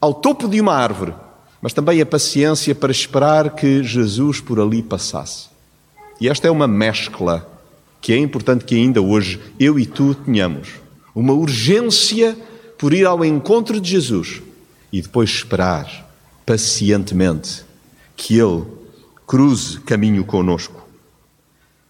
ao 0.00 0.14
topo 0.14 0.48
de 0.48 0.60
uma 0.60 0.74
árvore, 0.74 1.12
mas 1.60 1.72
também 1.72 2.00
a 2.00 2.06
paciência 2.06 2.74
para 2.74 2.92
esperar 2.92 3.50
que 3.54 3.82
Jesus 3.82 4.40
por 4.40 4.60
ali 4.60 4.82
passasse. 4.82 5.48
E 6.20 6.28
esta 6.28 6.46
é 6.46 6.50
uma 6.50 6.68
mescla 6.68 7.46
que 8.00 8.12
é 8.12 8.16
importante 8.16 8.64
que 8.64 8.74
ainda 8.74 9.02
hoje 9.02 9.40
eu 9.58 9.78
e 9.78 9.86
tu 9.86 10.14
tenhamos. 10.14 10.68
Uma 11.14 11.32
urgência 11.32 12.36
por 12.78 12.94
ir 12.94 13.06
ao 13.06 13.24
encontro 13.24 13.80
de 13.80 13.90
Jesus 13.90 14.40
e 14.92 15.02
depois 15.02 15.30
esperar 15.30 16.08
pacientemente 16.46 17.64
que 18.16 18.38
Ele 18.38 18.64
cruze 19.30 19.78
caminho 19.82 20.24
conosco. 20.24 20.84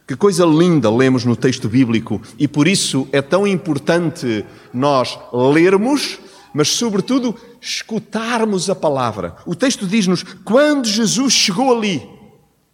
Que 0.07 0.15
coisa 0.15 0.45
linda 0.45 0.91
lemos 0.91 1.25
no 1.25 1.35
texto 1.35 1.71
bíblico 1.71 2.21
e 2.39 2.47
por 2.47 2.69
isso 2.69 3.09
é 3.13 3.23
tão 3.23 3.47
importante 3.47 4.45
nós 4.75 5.19
lermos, 5.33 6.19
mas 6.53 6.69
sobretudo 6.69 7.35
escutarmos 7.59 8.69
a 8.69 8.75
palavra. 8.75 9.37
O 9.47 9.55
texto 9.55 9.87
diz-nos: 9.87 10.23
quando 10.45 10.87
Jesus 10.87 11.33
chegou 11.33 11.75
ali, 11.75 12.07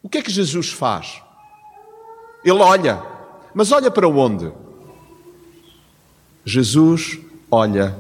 o 0.02 0.08
que 0.08 0.18
é 0.18 0.22
que 0.22 0.32
Jesus 0.32 0.72
faz? 0.72 1.22
Ele 2.44 2.58
olha, 2.58 3.00
mas 3.54 3.70
olha 3.70 3.90
para 3.90 4.08
onde? 4.08 4.50
Jesus 6.44 7.20
olha 7.48 7.96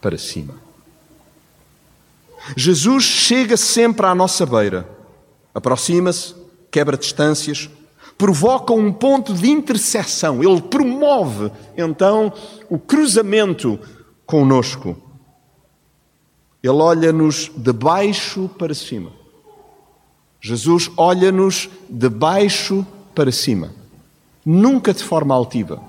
para 0.00 0.16
cima. 0.16 0.54
Jesus 2.56 3.04
chega 3.04 3.58
sempre 3.58 4.06
à 4.06 4.14
nossa 4.14 4.46
beira, 4.46 4.96
aproxima-se, 5.58 6.34
quebra 6.70 6.96
distâncias, 6.96 7.68
provoca 8.16 8.72
um 8.72 8.92
ponto 8.92 9.32
de 9.32 9.48
interseção, 9.48 10.42
ele 10.42 10.60
promove 10.62 11.52
então 11.76 12.32
o 12.68 12.78
cruzamento 12.78 13.78
conosco. 14.26 14.96
Ele 16.62 16.72
olha-nos 16.72 17.50
de 17.56 17.72
baixo 17.72 18.50
para 18.58 18.74
cima. 18.74 19.12
Jesus 20.40 20.90
olha-nos 20.96 21.68
de 21.88 22.08
baixo 22.08 22.86
para 23.14 23.32
cima, 23.32 23.72
nunca 24.44 24.92
de 24.92 25.02
forma 25.02 25.34
altiva. 25.34 25.80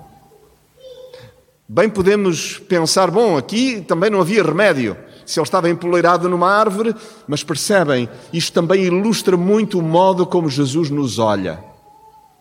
Bem 1.67 1.88
podemos 1.88 2.57
pensar, 2.57 3.11
bom, 3.11 3.38
aqui 3.38 3.81
também 3.81 4.09
não 4.09 4.21
havia 4.21 4.43
remédio. 4.43 4.97
Se 5.29 5.39
ele 5.39 5.45
estava 5.45 5.69
empoleirado 5.69 6.27
numa 6.27 6.51
árvore, 6.51 6.95
mas 7.27 7.43
percebem, 7.43 8.09
isto 8.33 8.51
também 8.51 8.86
ilustra 8.86 9.38
muito 9.38 9.77
o 9.77 9.81
modo 9.83 10.25
como 10.25 10.50
Jesus 10.50 10.89
nos 10.89 11.19
olha. 11.19 11.63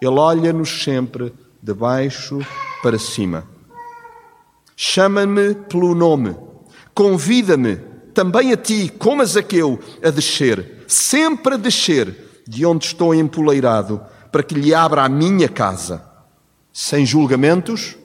Ele 0.00 0.18
olha-nos 0.18 0.84
sempre 0.84 1.34
de 1.62 1.74
baixo 1.74 2.38
para 2.82 2.98
cima. 2.98 3.46
Chama-me 4.74 5.54
pelo 5.54 5.94
nome. 5.94 6.34
Convida-me, 6.94 7.76
também 8.14 8.54
a 8.54 8.56
ti, 8.56 8.90
como 8.98 9.20
a 9.20 9.26
Zaqueu, 9.26 9.78
a 10.02 10.08
descer, 10.08 10.86
sempre 10.88 11.56
a 11.56 11.58
descer 11.58 12.42
de 12.48 12.64
onde 12.64 12.86
estou 12.86 13.14
empoleirado, 13.14 14.00
para 14.32 14.42
que 14.42 14.54
lhe 14.54 14.72
abra 14.72 15.02
a 15.02 15.10
minha 15.10 15.50
casa. 15.50 16.02
sem 16.72 17.04
julgamentos 17.04 17.96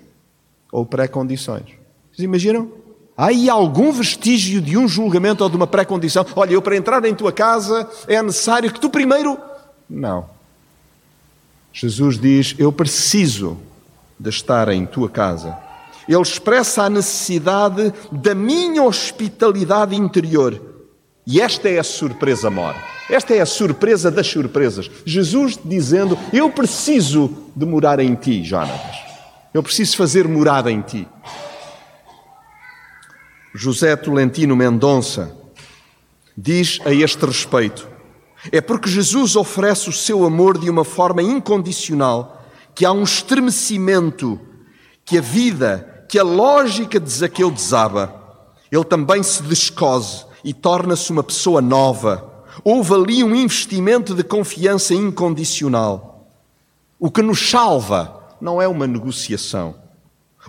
ou 0.72 0.86
pré-condições. 0.86 1.68
Vocês 2.12 2.25
imaginam? 2.25 2.83
Há 3.15 3.27
aí 3.27 3.50
algum 3.50 3.91
vestígio 3.91 4.60
de 4.60 4.77
um 4.77 4.88
julgamento 4.88 5.43
ou 5.43 5.50
de 5.50 5.55
uma 5.55 5.67
pré-condição? 5.67 6.25
Olha, 6.36 6.53
eu 6.53 6.62
para 6.62 6.75
entrar 6.75 7.05
em 7.05 7.13
tua 7.13 7.32
casa 7.32 7.88
é 8.08 8.22
necessário 8.22 8.72
que 8.72 8.79
tu 8.79 8.89
primeiro. 8.89 9.38
Não. 9.89 10.25
Jesus 11.72 12.17
diz: 12.20 12.55
Eu 12.58 12.72
preciso 12.72 13.58
de 14.20 14.29
estar 14.29 14.70
em 14.70 14.86
tua 14.86 15.10
casa. 15.10 15.58
Ele 16.08 16.22
expressa 16.22 16.84
a 16.84 16.89
necessidade 16.89 17.93
da 18.12 18.36
minha 18.36 18.84
hospitalidade 18.84 19.96
interior. 19.96 20.60
E 21.25 21.39
esta 21.39 21.70
é 21.70 21.79
a 21.79 21.84
surpresa 21.84 22.50
maior. 22.50 22.75
Esta 23.10 23.34
é 23.34 23.41
a 23.41 23.46
surpresa 23.46 24.10
das 24.10 24.27
surpresas. 24.27 24.89
Jesus 25.05 25.58
dizendo: 25.63 26.17
Eu 26.32 26.50
preciso 26.50 27.29
de 27.55 27.65
morar 27.65 28.00
em 28.00 28.15
ti, 28.15 28.43
Jonatas. 28.43 28.98
Eu 29.53 29.62
preciso 29.62 29.96
fazer 29.96 30.27
morada 30.27 30.72
em 30.72 30.82
ti. 30.82 31.08
José 33.56 33.96
Tolentino 33.96 34.56
Mendonça 34.56 35.38
diz 36.36 36.80
a 36.86 36.92
este 36.92 37.24
respeito: 37.24 37.88
É 38.52 38.60
porque 38.60 38.90
Jesus 38.90 39.36
oferece 39.36 39.90
o 39.90 39.94
seu 39.94 40.26
amor 40.26 40.58
de 40.58 40.70
uma 40.72 40.84
forma 40.84 41.22
incondicional 41.22 42.44
que 42.74 42.84
há 42.84 42.92
um 42.92 43.04
estremecimento, 43.04 44.42
que 45.06 45.20
a 45.20 45.22
vida, 45.22 46.06
que 46.10 46.18
a 46.18 46.24
lógica 46.24 47.00
de 47.00 47.10
Zaqueu 47.10 47.52
desaba. 47.52 48.22
Ele 48.72 48.84
também 48.84 49.22
se 49.22 49.44
descose 49.44 50.26
e 50.44 50.52
torna-se 50.52 51.12
uma 51.12 51.22
pessoa 51.22 51.62
nova. 51.62 52.46
Houve 52.64 52.96
ali 52.96 53.24
um 53.24 53.36
investimento 53.36 54.16
de 54.16 54.24
confiança 54.24 54.96
incondicional. 54.96 56.28
O 57.00 57.12
que 57.12 57.22
nos 57.22 57.52
salva 57.52 58.36
não 58.42 58.60
é 58.60 58.68
uma 58.68 58.88
negociação. 58.88 59.76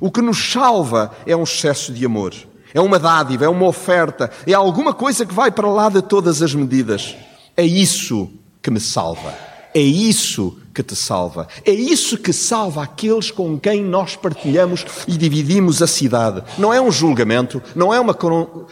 O 0.01 0.11
que 0.11 0.23
nos 0.23 0.53
salva 0.53 1.15
é 1.27 1.37
um 1.37 1.43
excesso 1.43 1.93
de 1.93 2.07
amor. 2.07 2.35
É 2.75 2.81
uma 2.81 2.99
dádiva, 2.99 3.45
é 3.45 3.49
uma 3.49 3.67
oferta, 3.67 4.31
é 4.45 4.53
alguma 4.53 4.93
coisa 4.93 5.25
que 5.25 5.33
vai 5.33 5.53
para 5.53 5.69
lá 5.69 5.89
de 5.89 6.03
todas 6.03 6.43
as 6.43 6.53
medidas. 6.55 7.15
É 7.57 7.65
isso 7.65 8.29
que 8.61 8.69
me 8.69 8.81
salva. 8.81 9.33
É 9.73 9.81
isso 9.81 10.57
que 10.73 10.83
te 10.83 10.95
salva. 10.95 11.49
É 11.65 11.71
isso 11.71 12.17
que 12.19 12.33
salva 12.33 12.83
aqueles 12.83 13.31
com 13.31 13.59
quem 13.59 13.83
nós 13.83 14.17
partilhamos 14.17 14.85
e 15.07 15.17
dividimos 15.17 15.83
a 15.83 15.87
cidade. 15.87 16.43
Não 16.59 16.73
é 16.73 16.81
um 16.81 16.91
julgamento, 16.91 17.63
não 17.75 17.93
é 17.93 17.99
uma, 17.99 18.17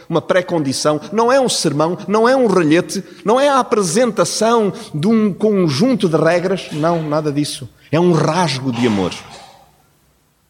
uma 0.09 0.21
pré-condição, 0.21 0.99
não 1.11 1.31
é 1.31 1.39
um 1.39 1.49
sermão, 1.49 1.97
não 2.07 2.27
é 2.27 2.35
um 2.35 2.47
relhete, 2.47 3.03
não 3.23 3.39
é 3.39 3.49
a 3.49 3.59
apresentação 3.59 4.71
de 4.93 5.07
um 5.07 5.33
conjunto 5.33 6.07
de 6.07 6.17
regras. 6.17 6.69
Não, 6.71 7.03
nada 7.03 7.31
disso. 7.31 7.69
É 7.91 7.99
um 7.99 8.11
rasgo 8.11 8.71
de 8.71 8.87
amor. 8.87 9.13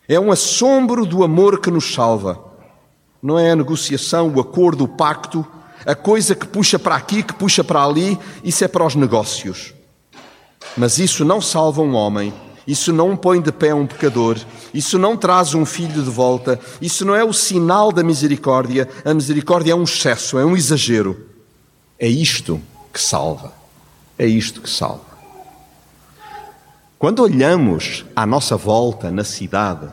É 0.08 0.20
um 0.20 0.32
assombro 0.32 1.06
do 1.06 1.24
amor 1.24 1.60
que 1.60 1.72
nos 1.72 1.94
salva. 1.94 2.53
Não 3.24 3.40
é 3.40 3.52
a 3.52 3.56
negociação, 3.56 4.28
o 4.28 4.42
acordo, 4.42 4.84
o 4.84 4.88
pacto, 4.88 5.48
a 5.86 5.96
coisa 5.96 6.36
que 6.36 6.46
puxa 6.46 6.78
para 6.78 6.96
aqui, 6.96 7.24
que 7.24 7.34
puxa 7.34 7.64
para 7.64 7.82
ali, 7.82 8.20
isso 8.44 8.66
é 8.66 8.68
para 8.68 8.86
os 8.86 8.96
negócios. 8.96 9.74
Mas 10.76 10.98
isso 10.98 11.24
não 11.24 11.40
salva 11.40 11.82
um 11.82 11.96
homem, 11.96 12.34
isso 12.68 12.92
não 12.92 13.16
põe 13.16 13.42
de 13.42 13.52
pé 13.52 13.74
um 13.74 13.88
pecador, 13.88 14.38
isso 14.74 15.00
não 15.00 15.16
traz 15.16 15.54
um 15.54 15.66
filho 15.66 16.04
de 16.04 16.10
volta, 16.10 16.60
isso 16.82 17.06
não 17.06 17.16
é 17.16 17.24
o 17.24 17.32
sinal 17.32 17.94
da 17.94 18.04
misericórdia. 18.04 18.90
A 19.06 19.14
misericórdia 19.14 19.72
é 19.72 19.76
um 19.76 19.84
excesso, 19.84 20.38
é 20.38 20.44
um 20.44 20.58
exagero. 20.58 21.26
É 21.98 22.08
isto 22.10 22.62
que 22.92 23.00
salva. 23.00 23.54
É 24.18 24.26
isto 24.26 24.62
que 24.62 24.70
salva. 24.70 25.14
Quando 27.00 27.20
olhamos 27.20 28.06
à 28.16 28.26
nossa 28.26 28.58
volta 28.58 29.12
na 29.12 29.24
cidade, 29.24 29.88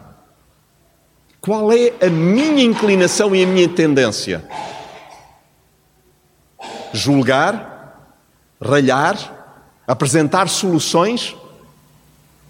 qual 1.40 1.72
é 1.72 1.92
a 2.00 2.10
minha 2.10 2.62
inclinação 2.62 3.34
e 3.34 3.42
a 3.42 3.46
minha 3.46 3.68
tendência? 3.68 4.44
Julgar? 6.92 7.68
Ralhar? 8.60 9.40
apresentar 9.90 10.48
soluções 10.48 11.34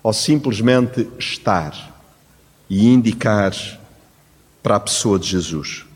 ou 0.03 0.13
simplesmente 0.13 1.09
estar 1.19 1.75
e 2.69 2.87
indicar 2.87 3.55
para 4.63 4.77
a 4.77 4.81
pessoa 4.81 5.19
de 5.19 5.27
Jesus. 5.27 5.87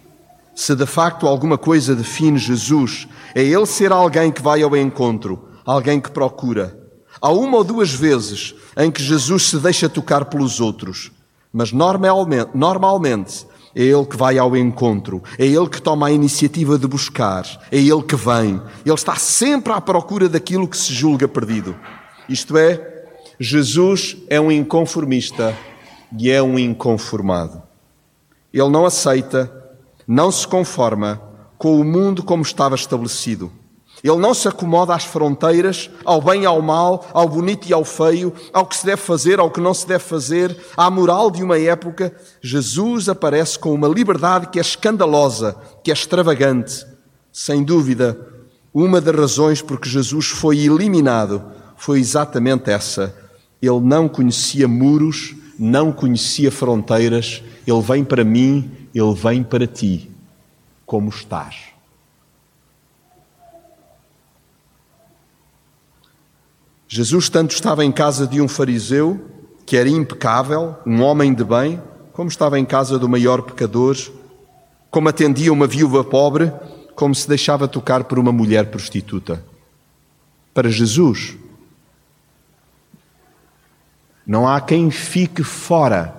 Se 0.55 0.75
de 0.75 0.87
facto 0.87 1.27
alguma 1.27 1.59
coisa 1.59 1.95
define 1.95 2.39
Jesus, 2.39 3.07
é 3.35 3.43
ele 3.43 3.67
ser 3.67 3.93
alguém 3.93 4.33
que 4.33 4.41
vai 4.41 4.63
ao 4.63 4.75
encontro, 4.75 5.51
alguém 5.67 6.01
que 6.01 6.11
procura. 6.11 6.81
Há 7.21 7.31
uma 7.31 7.59
ou 7.59 7.65
duas 7.65 7.93
vezes 7.93 8.55
em 8.75 8.91
que 8.91 9.03
Jesus 9.03 9.51
se 9.51 9.59
deixa 9.59 9.87
tocar 9.87 10.25
pelos 10.25 10.61
outros, 10.61 11.13
mas 11.55 11.71
normalmente, 11.71 12.51
normalmente 12.53 13.47
é 13.77 13.83
Ele 13.85 14.05
que 14.05 14.17
vai 14.17 14.37
ao 14.39 14.57
encontro, 14.57 15.23
é 15.39 15.47
Ele 15.47 15.69
que 15.69 15.81
toma 15.81 16.09
a 16.09 16.11
iniciativa 16.11 16.77
de 16.77 16.89
buscar, 16.89 17.47
é 17.71 17.79
Ele 17.79 18.03
que 18.03 18.17
vem. 18.17 18.61
Ele 18.85 18.95
está 18.95 19.15
sempre 19.15 19.73
à 19.73 19.81
procura 19.81 20.29
daquilo 20.29 20.67
que 20.67 20.77
se 20.77 20.93
julga 20.93 21.29
perdido. 21.29 21.77
Isto 22.29 22.59
é, 22.59 23.05
Jesus 23.39 24.17
é 24.29 24.41
um 24.41 24.51
inconformista 24.51 25.57
e 26.19 26.29
é 26.29 26.43
um 26.43 26.59
inconformado. 26.59 27.63
Ele 28.53 28.69
não 28.69 28.85
aceita, 28.85 29.51
não 30.09 30.33
se 30.33 30.49
conforma 30.49 31.23
com 31.57 31.81
o 31.81 31.85
mundo 31.85 32.25
como 32.25 32.43
estava 32.43 32.75
estabelecido. 32.75 33.51
Ele 34.03 34.19
não 34.19 34.35
se 34.35 34.47
acomoda 34.49 34.95
às 34.95 35.05
fronteiras, 35.05 35.91
ao 36.05 36.21
bem 36.21 36.43
e 36.43 36.47
ao 36.47 36.61
mal, 36.61 37.07
ao 37.13 37.29
bonito 37.29 37.69
e 37.69 37.73
ao 37.73 37.85
feio, 37.85 38.33
ao 38.53 38.67
que 38.67 38.77
se 38.77 38.85
deve 38.85 39.01
fazer, 39.01 39.39
ao 39.39 39.51
que 39.51 39.61
não 39.61 39.73
se 39.73 39.87
deve 39.87 40.05
fazer, 40.05 40.57
à 40.77 40.91
moral 40.91 41.31
de 41.31 41.43
uma 41.43 41.59
época. 41.59 42.15
Jesus 42.43 43.09
aparece 43.09 43.59
com 43.59 43.73
uma 43.73 43.89
liberdade 43.89 44.49
que 44.49 44.59
é 44.59 44.63
escandalosa, 44.63 45.57
que 45.83 45.91
é 45.91 45.95
extravagante. 45.95 46.87
Sem 47.33 47.63
dúvida, 47.63 48.19
uma 48.73 49.01
das 49.01 49.15
razões 49.15 49.63
por 49.63 49.81
que 49.81 49.89
Jesus 49.89 50.27
foi 50.27 50.59
eliminado 50.59 51.43
foi 51.77 51.99
exatamente 51.99 52.71
essa. 52.71 53.15
Ele 53.61 53.81
não 53.81 54.09
conhecia 54.09 54.69
muros, 54.69 55.35
não 55.59 55.93
conhecia 55.93 56.51
fronteiras. 56.51 57.43
Ele 57.67 57.81
vem 57.81 58.05
para 58.05 58.25
mim, 58.25 58.71
ele 58.95 59.15
vem 59.15 59.43
para 59.43 59.67
ti. 59.67 60.11
Como 60.85 61.09
estás? 61.09 61.74
Jesus 66.87 67.29
tanto 67.29 67.55
estava 67.55 67.85
em 67.85 67.91
casa 67.91 68.27
de 68.27 68.41
um 68.41 68.49
fariseu, 68.49 69.21
que 69.67 69.77
era 69.77 69.89
impecável, 69.89 70.77
um 70.87 71.03
homem 71.03 71.33
de 71.33 71.45
bem, 71.45 71.83
como 72.13 72.29
estava 72.29 72.59
em 72.59 72.65
casa 72.65 72.99
do 72.99 73.09
maior 73.09 73.43
pecador, 73.43 73.97
como 74.91 75.09
atendia 75.09 75.53
uma 75.53 75.67
viúva 75.67 76.05
pobre, 76.05 76.53
como 76.95 77.15
se 77.15 77.27
deixava 77.27 77.67
tocar 77.67 78.05
por 78.05 78.19
uma 78.19 78.31
mulher 78.31 78.71
prostituta. 78.71 79.45
Para 80.53 80.71
Jesus, 80.71 81.37
não 84.27 84.47
há 84.47 84.61
quem 84.61 84.91
fique 84.91 85.43
fora 85.43 86.15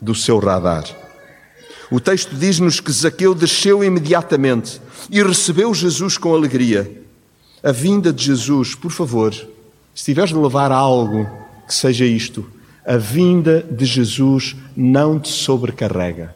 do 0.00 0.14
seu 0.14 0.38
radar. 0.38 0.84
O 1.90 1.98
texto 1.98 2.34
diz-nos 2.34 2.80
que 2.80 2.92
Zaqueu 2.92 3.34
desceu 3.34 3.82
imediatamente 3.82 4.80
e 5.10 5.22
recebeu 5.22 5.72
Jesus 5.72 6.18
com 6.18 6.34
alegria. 6.34 7.02
A 7.62 7.72
vinda 7.72 8.12
de 8.12 8.24
Jesus, 8.24 8.74
por 8.74 8.90
favor, 8.90 9.34
se 9.94 10.04
tiveres 10.04 10.30
de 10.30 10.36
levar 10.36 10.72
algo 10.72 11.28
que 11.66 11.74
seja 11.74 12.04
isto, 12.04 12.44
a 12.84 12.96
vinda 12.96 13.62
de 13.62 13.84
Jesus 13.84 14.56
não 14.76 15.18
te 15.18 15.28
sobrecarrega. 15.28 16.34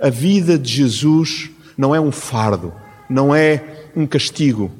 A 0.00 0.08
vida 0.08 0.58
de 0.58 0.72
Jesus 0.72 1.50
não 1.76 1.94
é 1.94 2.00
um 2.00 2.10
fardo, 2.10 2.72
não 3.08 3.34
é 3.34 3.62
um 3.94 4.06
castigo, 4.06 4.72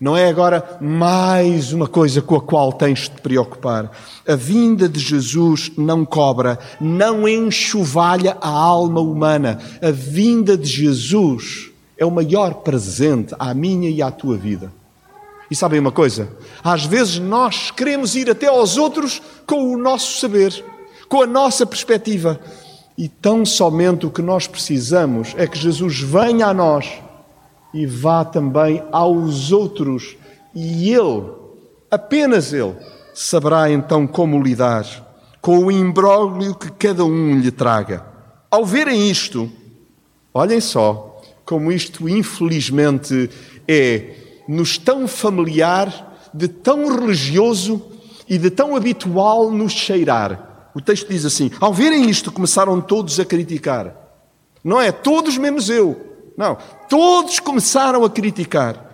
não 0.00 0.16
é 0.16 0.28
agora 0.28 0.78
mais 0.80 1.72
uma 1.72 1.88
coisa 1.88 2.22
com 2.22 2.36
a 2.36 2.40
qual 2.40 2.72
tens 2.72 3.00
de 3.00 3.10
te 3.10 3.20
preocupar. 3.20 3.90
A 4.26 4.36
vinda 4.36 4.88
de 4.88 5.00
Jesus 5.00 5.72
não 5.76 6.04
cobra, 6.04 6.58
não 6.80 7.28
enxovalha 7.28 8.36
a 8.40 8.48
alma 8.48 9.00
humana. 9.00 9.58
A 9.82 9.90
vinda 9.90 10.56
de 10.56 10.68
Jesus 10.68 11.70
é 11.96 12.06
o 12.06 12.10
maior 12.12 12.54
presente 12.54 13.34
à 13.38 13.52
minha 13.52 13.90
e 13.90 14.00
à 14.00 14.10
tua 14.10 14.36
vida. 14.36 14.72
E 15.50 15.56
sabem 15.56 15.80
uma 15.80 15.92
coisa? 15.92 16.28
Às 16.62 16.84
vezes 16.84 17.18
nós 17.18 17.70
queremos 17.70 18.14
ir 18.14 18.30
até 18.30 18.46
aos 18.46 18.76
outros 18.76 19.22
com 19.46 19.72
o 19.72 19.78
nosso 19.78 20.20
saber, 20.20 20.64
com 21.08 21.22
a 21.22 21.26
nossa 21.26 21.64
perspectiva. 21.64 22.38
E 22.96 23.08
tão 23.08 23.46
somente 23.46 24.04
o 24.04 24.10
que 24.10 24.20
nós 24.20 24.46
precisamos 24.46 25.34
é 25.36 25.46
que 25.46 25.58
Jesus 25.58 26.00
venha 26.00 26.48
a 26.48 26.54
nós 26.54 27.00
e 27.72 27.86
vá 27.86 28.24
também 28.24 28.82
aos 28.90 29.52
outros. 29.52 30.16
E 30.54 30.92
Ele, 30.92 31.30
apenas 31.90 32.52
Ele, 32.52 32.74
saberá 33.14 33.70
então 33.70 34.06
como 34.06 34.42
lidar 34.42 34.84
com 35.40 35.58
o 35.58 35.72
imbróglio 35.72 36.54
que 36.54 36.70
cada 36.72 37.04
um 37.04 37.38
lhe 37.38 37.50
traga. 37.50 38.04
Ao 38.50 38.66
verem 38.66 39.08
isto, 39.10 39.50
olhem 40.34 40.60
só 40.60 41.08
como 41.48 41.72
isto 41.72 42.06
infelizmente 42.06 43.30
é 43.66 44.27
nos 44.48 44.78
tão 44.78 45.06
familiar, 45.06 46.16
de 46.32 46.48
tão 46.48 46.88
religioso 46.88 47.82
e 48.26 48.38
de 48.38 48.50
tão 48.50 48.74
habitual 48.74 49.50
nos 49.50 49.72
cheirar. 49.72 50.70
O 50.74 50.80
texto 50.80 51.08
diz 51.08 51.26
assim: 51.26 51.50
Ao 51.60 51.74
verem 51.74 52.08
isto, 52.08 52.32
começaram 52.32 52.80
todos 52.80 53.20
a 53.20 53.24
criticar. 53.26 53.94
Não 54.64 54.80
é 54.80 54.90
todos 54.90 55.36
menos 55.36 55.68
eu. 55.68 56.08
Não, 56.36 56.56
todos 56.88 57.38
começaram 57.40 58.04
a 58.04 58.10
criticar 58.10 58.84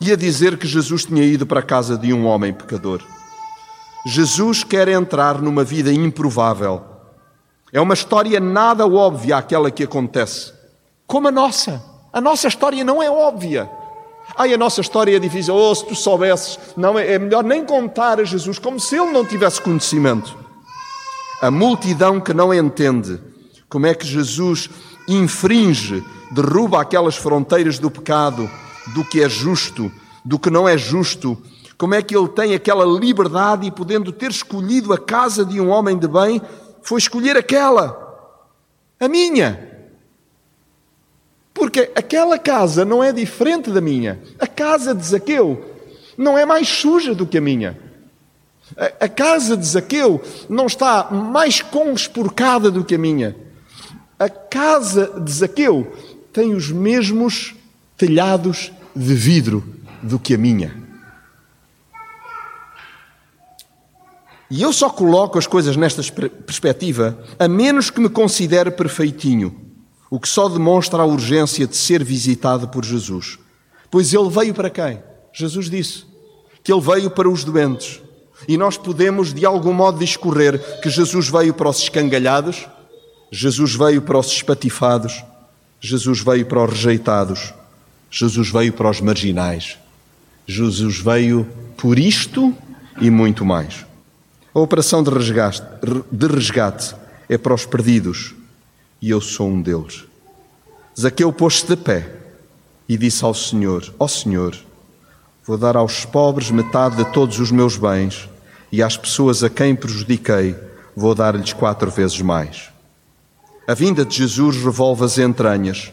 e 0.00 0.12
a 0.12 0.16
dizer 0.16 0.56
que 0.56 0.66
Jesus 0.66 1.04
tinha 1.04 1.24
ido 1.24 1.46
para 1.46 1.60
a 1.60 1.62
casa 1.62 1.98
de 1.98 2.12
um 2.12 2.24
homem 2.24 2.52
pecador. 2.52 3.02
Jesus 4.06 4.62
quer 4.62 4.88
entrar 4.88 5.40
numa 5.40 5.64
vida 5.64 5.92
improvável. 5.92 6.82
É 7.72 7.80
uma 7.80 7.94
história 7.94 8.38
nada 8.38 8.86
óbvia 8.86 9.38
aquela 9.38 9.70
que 9.70 9.82
acontece, 9.82 10.52
como 11.06 11.28
a 11.28 11.32
nossa. 11.32 11.82
A 12.12 12.20
nossa 12.20 12.46
história 12.46 12.84
não 12.84 13.02
é 13.02 13.10
óbvia. 13.10 13.68
Ai, 14.36 14.52
a 14.52 14.58
nossa 14.58 14.80
história 14.80 15.16
é 15.16 15.18
difícil. 15.18 15.54
Oh, 15.54 15.74
se 15.74 15.86
tu 15.86 15.94
soubesses, 15.94 16.58
não 16.76 16.98
é, 16.98 17.12
é 17.12 17.18
melhor 17.18 17.44
nem 17.44 17.64
contar 17.64 18.18
a 18.18 18.24
Jesus, 18.24 18.58
como 18.58 18.80
se 18.80 18.96
ele 18.96 19.12
não 19.12 19.24
tivesse 19.24 19.60
conhecimento. 19.60 20.36
A 21.40 21.50
multidão 21.50 22.20
que 22.20 22.32
não 22.32 22.52
entende 22.52 23.20
como 23.68 23.86
é 23.86 23.94
que 23.94 24.06
Jesus 24.06 24.70
infringe, 25.06 26.02
derruba 26.30 26.80
aquelas 26.80 27.16
fronteiras 27.16 27.78
do 27.78 27.90
pecado, 27.90 28.50
do 28.94 29.04
que 29.04 29.22
é 29.22 29.28
justo, 29.28 29.90
do 30.24 30.38
que 30.38 30.48
não 30.48 30.68
é 30.68 30.78
justo, 30.78 31.36
como 31.76 31.94
é 31.94 32.02
que 32.02 32.16
ele 32.16 32.28
tem 32.28 32.54
aquela 32.54 32.84
liberdade 32.84 33.66
e, 33.66 33.70
podendo 33.70 34.12
ter 34.12 34.30
escolhido 34.30 34.92
a 34.92 34.98
casa 34.98 35.44
de 35.44 35.60
um 35.60 35.68
homem 35.68 35.98
de 35.98 36.06
bem, 36.06 36.40
foi 36.82 36.98
escolher 36.98 37.36
aquela, 37.36 37.98
a 38.98 39.08
minha. 39.08 39.73
Porque 41.54 41.92
aquela 41.94 42.36
casa 42.36 42.84
não 42.84 43.02
é 43.02 43.12
diferente 43.12 43.70
da 43.70 43.80
minha. 43.80 44.20
A 44.40 44.46
casa 44.46 44.92
de 44.92 45.06
Zaqueu 45.06 45.64
não 46.18 46.36
é 46.36 46.44
mais 46.44 46.68
suja 46.68 47.14
do 47.14 47.24
que 47.24 47.38
a 47.38 47.40
minha. 47.40 47.78
A, 49.00 49.08
casa 49.08 49.56
de 49.56 49.64
Zaqueu 49.64 50.20
não 50.48 50.66
está 50.66 51.10
mais 51.10 51.62
conspurcada 51.62 52.70
do 52.70 52.84
que 52.84 52.96
a 52.96 52.98
minha. 52.98 53.36
A 54.18 54.28
casa 54.28 55.20
de 55.20 55.30
Zaqueu 55.30 55.92
tem 56.32 56.54
os 56.54 56.70
mesmos 56.70 57.54
telhados 57.96 58.72
de 58.94 59.14
vidro 59.14 59.62
do 60.02 60.18
que 60.18 60.34
a 60.34 60.38
minha. 60.38 60.82
E 64.50 64.62
eu 64.62 64.72
só 64.72 64.88
coloco 64.90 65.38
as 65.38 65.46
coisas 65.46 65.76
nesta 65.76 66.02
perspectiva 66.46 67.18
a 67.38 67.48
menos 67.48 67.90
que 67.90 68.00
me 68.00 68.08
considere 68.08 68.70
perfeitinho, 68.70 69.54
o 70.10 70.20
que 70.20 70.28
só 70.28 70.48
demonstra 70.48 71.02
a 71.02 71.06
urgência 71.06 71.66
de 71.66 71.76
ser 71.76 72.04
visitado 72.04 72.68
por 72.68 72.84
Jesus. 72.84 73.38
Pois 73.90 74.12
ele 74.12 74.28
veio 74.28 74.54
para 74.54 74.70
quem? 74.70 75.02
Jesus 75.32 75.68
disse 75.68 76.04
que 76.62 76.72
ele 76.72 76.80
veio 76.80 77.10
para 77.10 77.28
os 77.28 77.44
doentes. 77.44 78.00
E 78.48 78.56
nós 78.56 78.76
podemos, 78.76 79.32
de 79.32 79.44
algum 79.44 79.72
modo, 79.72 79.98
discorrer 79.98 80.80
que 80.80 80.90
Jesus 80.90 81.28
veio 81.28 81.54
para 81.54 81.68
os 81.68 81.78
escangalhados, 81.78 82.66
Jesus 83.30 83.74
veio 83.74 84.02
para 84.02 84.18
os 84.18 84.28
espatifados, 84.28 85.22
Jesus 85.80 86.20
veio 86.20 86.46
para 86.46 86.64
os 86.64 86.70
rejeitados, 86.70 87.52
Jesus 88.10 88.50
veio 88.50 88.72
para 88.72 88.90
os 88.90 89.00
marginais. 89.00 89.78
Jesus 90.46 90.98
veio 90.98 91.48
por 91.76 91.98
isto 91.98 92.54
e 93.00 93.10
muito 93.10 93.44
mais. 93.44 93.84
A 94.54 94.60
operação 94.60 95.02
de 95.02 95.10
resgate, 95.10 95.62
de 96.12 96.26
resgate 96.26 96.94
é 97.28 97.36
para 97.36 97.54
os 97.54 97.66
perdidos 97.66 98.34
e 99.04 99.10
eu 99.10 99.20
sou 99.20 99.50
um 99.50 99.60
deles. 99.60 100.04
Zaqueu 100.98 101.30
pôs-se 101.30 101.66
de 101.66 101.76
pé 101.76 102.10
e 102.88 102.96
disse 102.96 103.22
ao 103.22 103.34
Senhor: 103.34 103.84
Ó 103.98 104.06
oh 104.06 104.08
Senhor, 104.08 104.56
vou 105.44 105.58
dar 105.58 105.76
aos 105.76 106.06
pobres 106.06 106.50
metade 106.50 106.96
de 106.96 107.04
todos 107.12 107.38
os 107.38 107.50
meus 107.50 107.76
bens 107.76 108.26
e 108.72 108.82
às 108.82 108.96
pessoas 108.96 109.44
a 109.44 109.50
quem 109.50 109.76
prejudiquei 109.76 110.56
vou 110.96 111.14
dar-lhes 111.14 111.52
quatro 111.52 111.90
vezes 111.90 112.18
mais. 112.22 112.70
A 113.68 113.74
vinda 113.74 114.06
de 114.06 114.16
Jesus 114.16 114.56
revolve 114.56 115.04
as 115.04 115.18
entranhas 115.18 115.92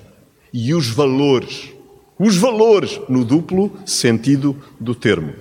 e 0.53 0.73
os 0.73 0.87
valores 0.87 1.73
os 2.17 2.37
valores 2.37 3.01
no 3.09 3.25
duplo 3.25 3.75
sentido 3.85 4.55
do 4.79 4.95
termo. 4.95 5.33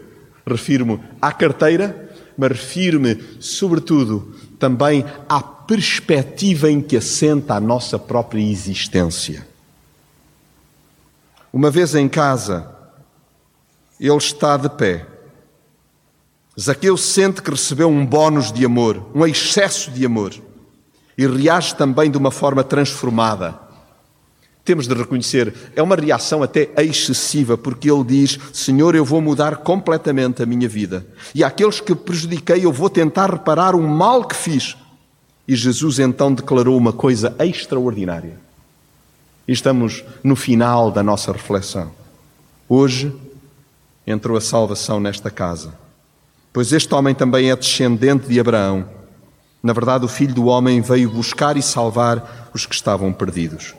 Refiro-me 0.45 0.99
à 1.23 1.31
carteira, 1.31 2.11
mas 2.37 2.51
refiro-me, 2.51 3.23
sobretudo, 3.39 4.35
também 4.59 5.05
à 5.29 5.41
perspectiva 5.71 6.69
em 6.69 6.81
que 6.81 6.97
assenta 6.97 7.55
a 7.55 7.61
nossa 7.61 7.97
própria 7.97 8.43
existência. 8.43 9.47
Uma 11.53 11.71
vez 11.71 11.95
em 11.95 12.09
casa, 12.09 12.69
ele 14.01 14.17
está 14.17 14.57
de 14.57 14.69
pé. 14.69 15.07
Zaqueu 16.59 16.97
sente 16.97 17.41
que 17.41 17.53
recebeu 17.53 17.89
um 17.89 18.05
bónus 18.05 18.51
de 18.51 18.65
amor, 18.65 19.07
um 19.15 19.25
excesso 19.25 19.93
de 19.93 20.05
amor, 20.05 20.35
e 21.17 21.25
reage 21.25 21.77
também 21.77 22.11
de 22.11 22.19
uma 22.19 22.33
forma 22.33 22.65
transformada 22.65 23.71
temos 24.63 24.87
de 24.87 24.95
reconhecer, 24.95 25.53
é 25.75 25.83
uma 25.83 25.97
reação 25.97 26.45
até 26.45 26.71
excessiva, 26.77 27.59
porque 27.59 27.91
ele 27.91 28.05
diz: 28.05 28.39
Senhor, 28.53 28.95
eu 28.95 29.05
vou 29.05 29.21
mudar 29.21 29.57
completamente 29.57 30.43
a 30.43 30.47
minha 30.47 30.69
vida. 30.69 31.05
E 31.35 31.43
àqueles 31.43 31.81
que 31.81 31.93
prejudiquei, 31.93 32.65
eu 32.65 32.71
vou 32.71 32.89
tentar 32.89 33.31
reparar 33.31 33.75
o 33.75 33.83
mal 33.83 34.23
que 34.23 34.37
fiz. 34.37 34.77
E 35.51 35.57
Jesus 35.57 35.99
então 35.99 36.33
declarou 36.33 36.79
uma 36.79 36.93
coisa 36.93 37.35
extraordinária. 37.41 38.39
E 39.49 39.53
estamos 39.53 40.05
no 40.23 40.37
final 40.37 40.93
da 40.93 41.03
nossa 41.03 41.33
reflexão. 41.33 41.91
Hoje 42.69 43.13
entrou 44.07 44.37
a 44.37 44.41
salvação 44.41 45.01
nesta 45.01 45.29
casa, 45.29 45.75
pois 46.53 46.73
este 46.73 46.95
homem 46.95 47.17
também 47.17 47.51
é 47.51 47.57
descendente 47.57 48.29
de 48.29 48.39
Abraão. 48.39 48.89
Na 49.61 49.73
verdade, 49.73 50.05
o 50.05 50.09
filho 50.09 50.33
do 50.33 50.47
homem 50.47 50.81
veio 50.81 51.11
buscar 51.11 51.57
e 51.57 51.63
salvar 51.63 52.49
os 52.55 52.65
que 52.65 52.77
estavam 52.77 53.13
perdidos. 53.13 53.75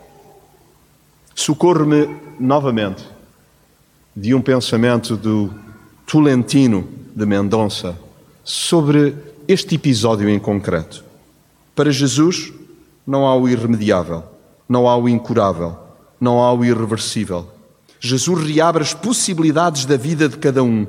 Socorro-me 1.34 2.06
novamente 2.38 3.02
de 4.14 4.34
um 4.34 4.42
pensamento 4.42 5.16
do 5.16 5.50
Tolentino 6.04 6.86
de 7.16 7.24
Mendonça 7.24 7.98
sobre 8.44 9.16
este 9.48 9.76
episódio 9.76 10.28
em 10.28 10.38
concreto. 10.38 11.11
Para 11.74 11.90
Jesus, 11.90 12.52
não 13.06 13.26
há 13.26 13.36
o 13.36 13.48
irremediável, 13.48 14.24
não 14.68 14.88
há 14.88 14.96
o 14.96 15.08
incurável, 15.08 15.76
não 16.20 16.42
há 16.42 16.52
o 16.52 16.64
irreversível. 16.64 17.48
Jesus 17.98 18.46
reabre 18.46 18.82
as 18.82 18.94
possibilidades 18.94 19.84
da 19.84 19.96
vida 19.96 20.28
de 20.28 20.36
cada 20.36 20.62
um. 20.62 20.86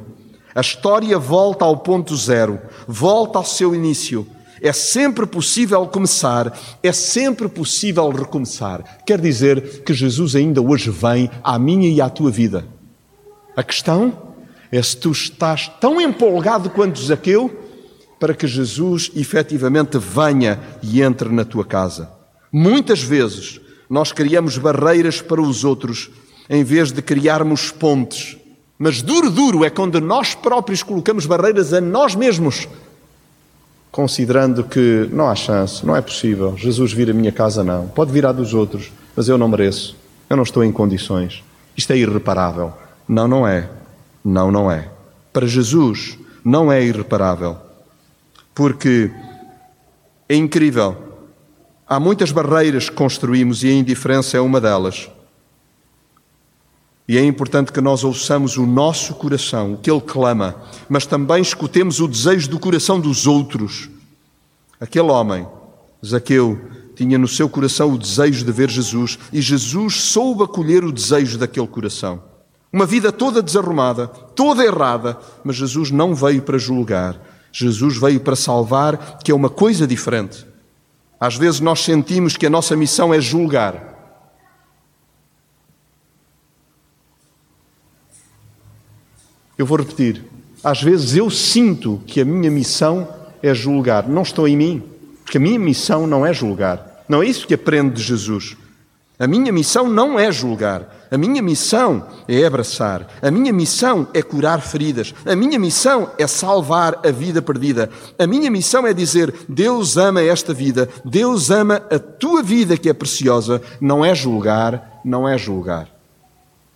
A 0.53 0.61
história 0.61 1.17
volta 1.17 1.65
ao 1.65 1.77
ponto 1.77 2.15
zero, 2.15 2.59
volta 2.87 3.37
ao 3.39 3.45
seu 3.45 3.73
início 3.73 4.27
é 4.63 4.71
sempre 4.71 5.25
possível 5.25 5.85
começar, 5.87 6.57
é 6.81 6.93
sempre 6.93 7.49
possível 7.49 8.09
recomeçar. 8.09 9.01
Quer 9.05 9.19
dizer 9.19 9.83
que 9.83 9.93
Jesus 9.93 10.37
ainda 10.37 10.61
hoje 10.61 10.89
vem 10.89 11.29
à 11.43 11.59
minha 11.59 11.89
e 11.89 11.99
à 11.99 12.09
tua 12.09 12.31
vida. 12.31 12.65
A 13.57 13.61
questão 13.61 14.17
é 14.71 14.81
se 14.81 14.95
tu 14.95 15.11
estás 15.11 15.67
tão 15.81 15.99
empolgado 15.99 16.69
quanto 16.69 17.01
Zaqueu 17.01 17.62
para 18.23 18.33
que 18.33 18.47
Jesus 18.47 19.11
efetivamente 19.17 19.97
venha 19.97 20.57
e 20.81 21.01
entre 21.01 21.27
na 21.27 21.43
tua 21.43 21.65
casa. 21.65 22.09
Muitas 22.49 23.03
vezes 23.03 23.59
nós 23.89 24.13
criamos 24.13 24.57
barreiras 24.57 25.21
para 25.21 25.41
os 25.41 25.65
outros 25.65 26.09
em 26.49 26.63
vez 26.63 26.93
de 26.93 27.01
criarmos 27.01 27.69
pontes. 27.69 28.37
Mas 28.79 29.01
duro, 29.01 29.29
duro 29.29 29.65
é 29.65 29.69
quando 29.69 29.99
nós 29.99 30.33
próprios 30.33 30.81
colocamos 30.81 31.25
barreiras 31.25 31.73
a 31.73 31.81
nós 31.81 32.15
mesmos 32.15 32.65
considerando 33.91 34.63
que 34.63 35.09
não 35.11 35.27
há 35.27 35.35
chance, 35.35 35.85
não 35.85 35.93
é 35.93 36.01
possível, 36.01 36.55
Jesus 36.57 36.93
vir 36.93 37.09
à 37.09 37.13
minha 37.13 37.31
casa 37.31 37.61
não, 37.61 37.89
pode 37.89 38.13
vir 38.13 38.25
à 38.25 38.31
dos 38.31 38.53
outros, 38.53 38.89
mas 39.17 39.27
eu 39.27 39.37
não 39.37 39.49
mereço, 39.49 39.97
eu 40.29 40.37
não 40.37 40.43
estou 40.43 40.63
em 40.63 40.71
condições, 40.71 41.43
isto 41.75 41.91
é 41.91 41.97
irreparável. 41.97 42.71
Não, 43.05 43.27
não 43.27 43.45
é. 43.45 43.69
Não, 44.23 44.49
não 44.49 44.71
é. 44.71 44.87
Para 45.33 45.45
Jesus 45.45 46.17
não 46.43 46.71
é 46.71 46.81
irreparável, 46.81 47.57
porque 48.53 49.11
é 50.27 50.35
incrível. 50.35 50.97
Há 51.87 51.99
muitas 51.99 52.31
barreiras 52.31 52.89
que 52.89 52.95
construímos 52.95 53.63
e 53.63 53.67
a 53.67 53.73
indiferença 53.73 54.37
é 54.37 54.39
uma 54.39 54.59
delas. 54.59 55.09
E 57.07 57.17
é 57.17 57.23
importante 57.23 57.71
que 57.71 57.81
nós 57.81 58.03
ouçamos 58.03 58.57
o 58.57 58.65
nosso 58.65 59.13
coração, 59.15 59.73
o 59.73 59.77
que 59.77 59.91
ele 59.91 60.01
clama, 60.01 60.55
mas 60.87 61.05
também 61.05 61.41
escutemos 61.41 61.99
o 61.99 62.07
desejo 62.07 62.49
do 62.49 62.59
coração 62.59 62.99
dos 62.99 63.27
outros. 63.27 63.89
Aquele 64.79 65.09
homem, 65.09 65.45
Zaqueu, 66.05 66.59
tinha 66.95 67.17
no 67.17 67.27
seu 67.27 67.49
coração 67.49 67.91
o 67.91 67.97
desejo 67.97 68.45
de 68.45 68.51
ver 68.51 68.69
Jesus 68.69 69.19
e 69.33 69.41
Jesus 69.41 70.01
soube 70.01 70.43
acolher 70.43 70.83
o 70.83 70.91
desejo 70.91 71.37
daquele 71.37 71.67
coração. 71.67 72.21
Uma 72.71 72.85
vida 72.85 73.11
toda 73.11 73.41
desarrumada, 73.41 74.07
toda 74.07 74.63
errada, 74.63 75.19
mas 75.43 75.57
Jesus 75.57 75.91
não 75.91 76.15
veio 76.15 76.41
para 76.41 76.57
julgar, 76.57 77.19
Jesus 77.53 77.97
veio 77.97 78.19
para 78.19 78.35
salvar, 78.35 79.19
que 79.19 79.31
é 79.31 79.35
uma 79.35 79.49
coisa 79.49 79.85
diferente. 79.85 80.43
Às 81.19 81.37
vezes 81.37 81.59
nós 81.59 81.81
sentimos 81.81 82.35
que 82.35 82.47
a 82.47 82.49
nossa 82.49 82.75
missão 82.75 83.13
é 83.13 83.21
julgar. 83.21 83.93
Eu 89.55 89.67
vou 89.67 89.77
repetir. 89.77 90.25
Às 90.63 90.81
vezes 90.81 91.15
eu 91.15 91.29
sinto 91.29 92.01
que 92.07 92.19
a 92.19 92.25
minha 92.25 92.49
missão 92.49 93.07
é 93.41 93.53
julgar. 93.53 94.09
Não 94.09 94.23
estou 94.23 94.47
em 94.47 94.57
mim. 94.57 94.83
Porque 95.23 95.37
a 95.37 95.41
minha 95.41 95.59
missão 95.59 96.07
não 96.07 96.25
é 96.25 96.33
julgar. 96.33 97.03
Não 97.07 97.21
é 97.21 97.27
isso 97.27 97.45
que 97.45 97.53
aprendo 97.53 97.93
de 97.93 98.01
Jesus. 98.01 98.57
A 99.19 99.27
minha 99.27 99.51
missão 99.51 99.87
não 99.87 100.19
é 100.19 100.31
julgar. 100.31 101.07
A 101.11 101.17
minha 101.17 101.41
missão 101.41 102.07
é 102.27 102.43
abraçar. 102.43 103.07
A 103.21 103.29
minha 103.29 103.53
missão 103.53 104.07
é 104.13 104.21
curar 104.23 104.61
feridas. 104.61 105.13
A 105.25 105.35
minha 105.35 105.59
missão 105.59 106.09
é 106.17 106.25
salvar 106.25 106.99
a 107.05 107.11
vida 107.11 107.41
perdida. 107.41 107.89
A 108.17 108.25
minha 108.25 108.49
missão 108.49 108.87
é 108.87 108.93
dizer: 108.93 109.33
Deus 109.47 109.95
ama 109.97 110.21
esta 110.23 110.53
vida. 110.53 110.89
Deus 111.05 111.51
ama 111.51 111.83
a 111.91 111.99
tua 111.99 112.41
vida 112.41 112.75
que 112.75 112.89
é 112.89 112.93
preciosa. 112.93 113.61
Não 113.79 114.03
é 114.03 114.15
julgar, 114.15 115.01
não 115.05 115.29
é 115.29 115.37
julgar. 115.37 115.87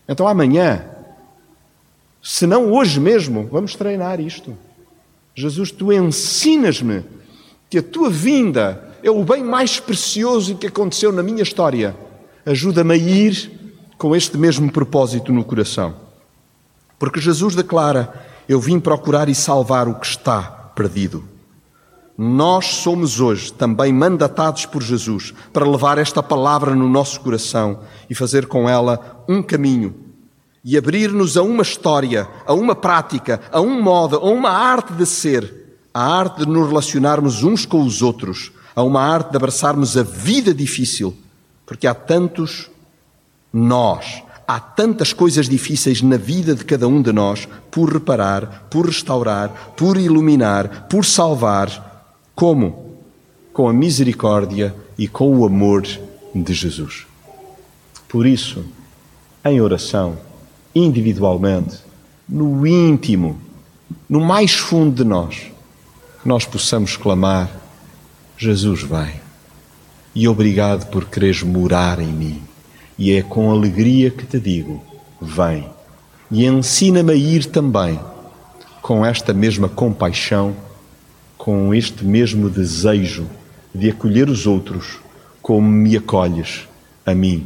Então 0.07 0.27
amanhã, 0.27 0.85
se 2.21 2.45
não 2.45 2.71
hoje 2.71 2.99
mesmo, 2.99 3.49
vamos 3.51 3.75
treinar 3.75 4.19
isto. 4.19 4.55
Jesus, 5.33 5.71
tu 5.71 5.91
ensinas-me 5.91 7.03
que 7.69 7.79
a 7.79 7.83
tua 7.83 8.09
vinda 8.09 8.95
é 9.03 9.09
o 9.09 9.23
bem 9.23 9.43
mais 9.43 9.79
precioso 9.79 10.55
que 10.55 10.67
aconteceu 10.67 11.11
na 11.11 11.23
minha 11.23 11.41
história. 11.43 11.95
Ajuda-me 12.47 12.93
a 12.93 12.97
ir 12.97 13.51
com 13.97 14.15
este 14.15 14.37
mesmo 14.37 14.71
propósito 14.71 15.33
no 15.33 15.43
coração. 15.43 15.95
Porque 16.97 17.19
Jesus 17.19 17.55
declara: 17.55 18.25
Eu 18.47 18.61
vim 18.61 18.79
procurar 18.79 19.27
e 19.27 19.35
salvar 19.35 19.89
o 19.89 19.95
que 19.95 20.05
está 20.05 20.43
perdido. 20.73 21.25
Nós 22.17 22.67
somos 22.67 23.19
hoje 23.19 23.51
também 23.51 23.91
mandatados 23.91 24.65
por 24.65 24.81
Jesus 24.81 25.33
para 25.51 25.69
levar 25.69 25.97
esta 25.97 26.23
palavra 26.23 26.73
no 26.73 26.87
nosso 26.87 27.19
coração 27.19 27.81
e 28.09 28.15
fazer 28.15 28.45
com 28.45 28.69
ela 28.69 29.25
um 29.27 29.43
caminho 29.43 29.93
e 30.63 30.77
abrir-nos 30.77 31.35
a 31.35 31.43
uma 31.43 31.63
história, 31.63 32.29
a 32.45 32.53
uma 32.53 32.73
prática, 32.73 33.41
a 33.51 33.59
um 33.59 33.81
modo, 33.81 34.15
a 34.15 34.23
uma 34.23 34.51
arte 34.51 34.93
de 34.93 35.05
ser, 35.05 35.79
a 35.93 36.01
arte 36.01 36.45
de 36.45 36.47
nos 36.47 36.65
relacionarmos 36.65 37.43
uns 37.43 37.65
com 37.65 37.83
os 37.83 38.01
outros, 38.01 38.53
a 38.73 38.83
uma 38.83 39.01
arte 39.01 39.31
de 39.31 39.35
abraçarmos 39.35 39.97
a 39.97 40.03
vida 40.03 40.53
difícil, 40.53 41.13
porque 41.67 41.85
há 41.85 41.93
tantos 41.93 42.71
nós, 43.51 44.23
há 44.47 44.57
tantas 44.57 45.11
coisas 45.11 45.49
difíceis 45.49 46.01
na 46.01 46.15
vida 46.15 46.55
de 46.55 46.63
cada 46.63 46.87
um 46.87 47.01
de 47.01 47.11
nós 47.11 47.47
por 47.69 47.91
reparar, 47.91 48.67
por 48.71 48.85
restaurar, 48.85 49.73
por 49.75 49.97
iluminar, 49.97 50.87
por 50.87 51.03
salvar 51.03 52.15
como? 52.33 52.95
Com 53.51 53.67
a 53.67 53.73
misericórdia 53.73 54.73
e 54.97 55.07
com 55.07 55.37
o 55.37 55.45
amor 55.45 55.85
de 56.33 56.53
Jesus. 56.53 57.05
Por 58.07 58.25
isso, 58.25 58.63
em 59.43 59.59
oração, 59.59 60.17
individualmente, 60.73 61.79
no 62.29 62.65
íntimo, 62.65 63.41
no 64.07 64.21
mais 64.21 64.53
fundo 64.53 64.95
de 64.95 65.03
nós, 65.03 65.51
que 66.21 66.27
nós 66.27 66.45
possamos 66.45 66.95
clamar: 66.95 67.49
Jesus 68.37 68.83
vem. 68.83 69.26
E 70.19 70.27
obrigado 70.27 70.87
por 70.87 71.05
quereres 71.05 71.43
morar 71.43 71.99
em 71.99 72.07
mim. 72.07 72.41
E 72.97 73.11
é 73.11 73.21
com 73.21 73.51
alegria 73.51 74.09
que 74.09 74.25
te 74.25 74.39
digo: 74.39 74.83
vem. 75.21 75.69
E 76.31 76.43
ensina-me 76.43 77.11
a 77.11 77.15
ir 77.15 77.45
também 77.45 77.99
com 78.81 79.05
esta 79.05 79.31
mesma 79.31 79.69
compaixão 79.69 80.55
com 81.37 81.71
este 81.71 82.03
mesmo 82.03 82.49
desejo 82.49 83.29
de 83.75 83.91
acolher 83.91 84.27
os 84.27 84.47
outros 84.47 84.97
como 85.39 85.69
me 85.69 85.95
acolhes 85.95 86.67
a 87.05 87.13
mim. 87.13 87.45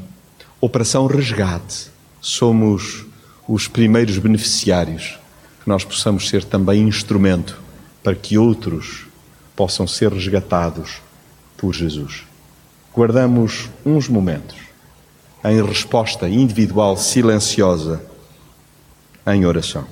Operação 0.61 1.07
Resgate. 1.07 1.91
Somos 2.21 3.05
os 3.49 3.67
primeiros 3.67 4.17
beneficiários, 4.17 5.19
que 5.61 5.67
nós 5.67 5.83
possamos 5.83 6.29
ser 6.29 6.45
também 6.45 6.87
instrumento 6.87 7.59
para 8.01 8.15
que 8.15 8.37
outros 8.37 9.07
possam 9.57 9.85
ser 9.85 10.13
resgatados 10.13 11.01
por 11.57 11.75
Jesus. 11.75 12.30
Guardamos 12.93 13.69
uns 13.85 14.09
momentos 14.09 14.57
em 15.43 15.63
resposta 15.63 16.27
individual 16.27 16.97
silenciosa 16.97 18.01
em 19.25 19.45
oração. 19.45 19.85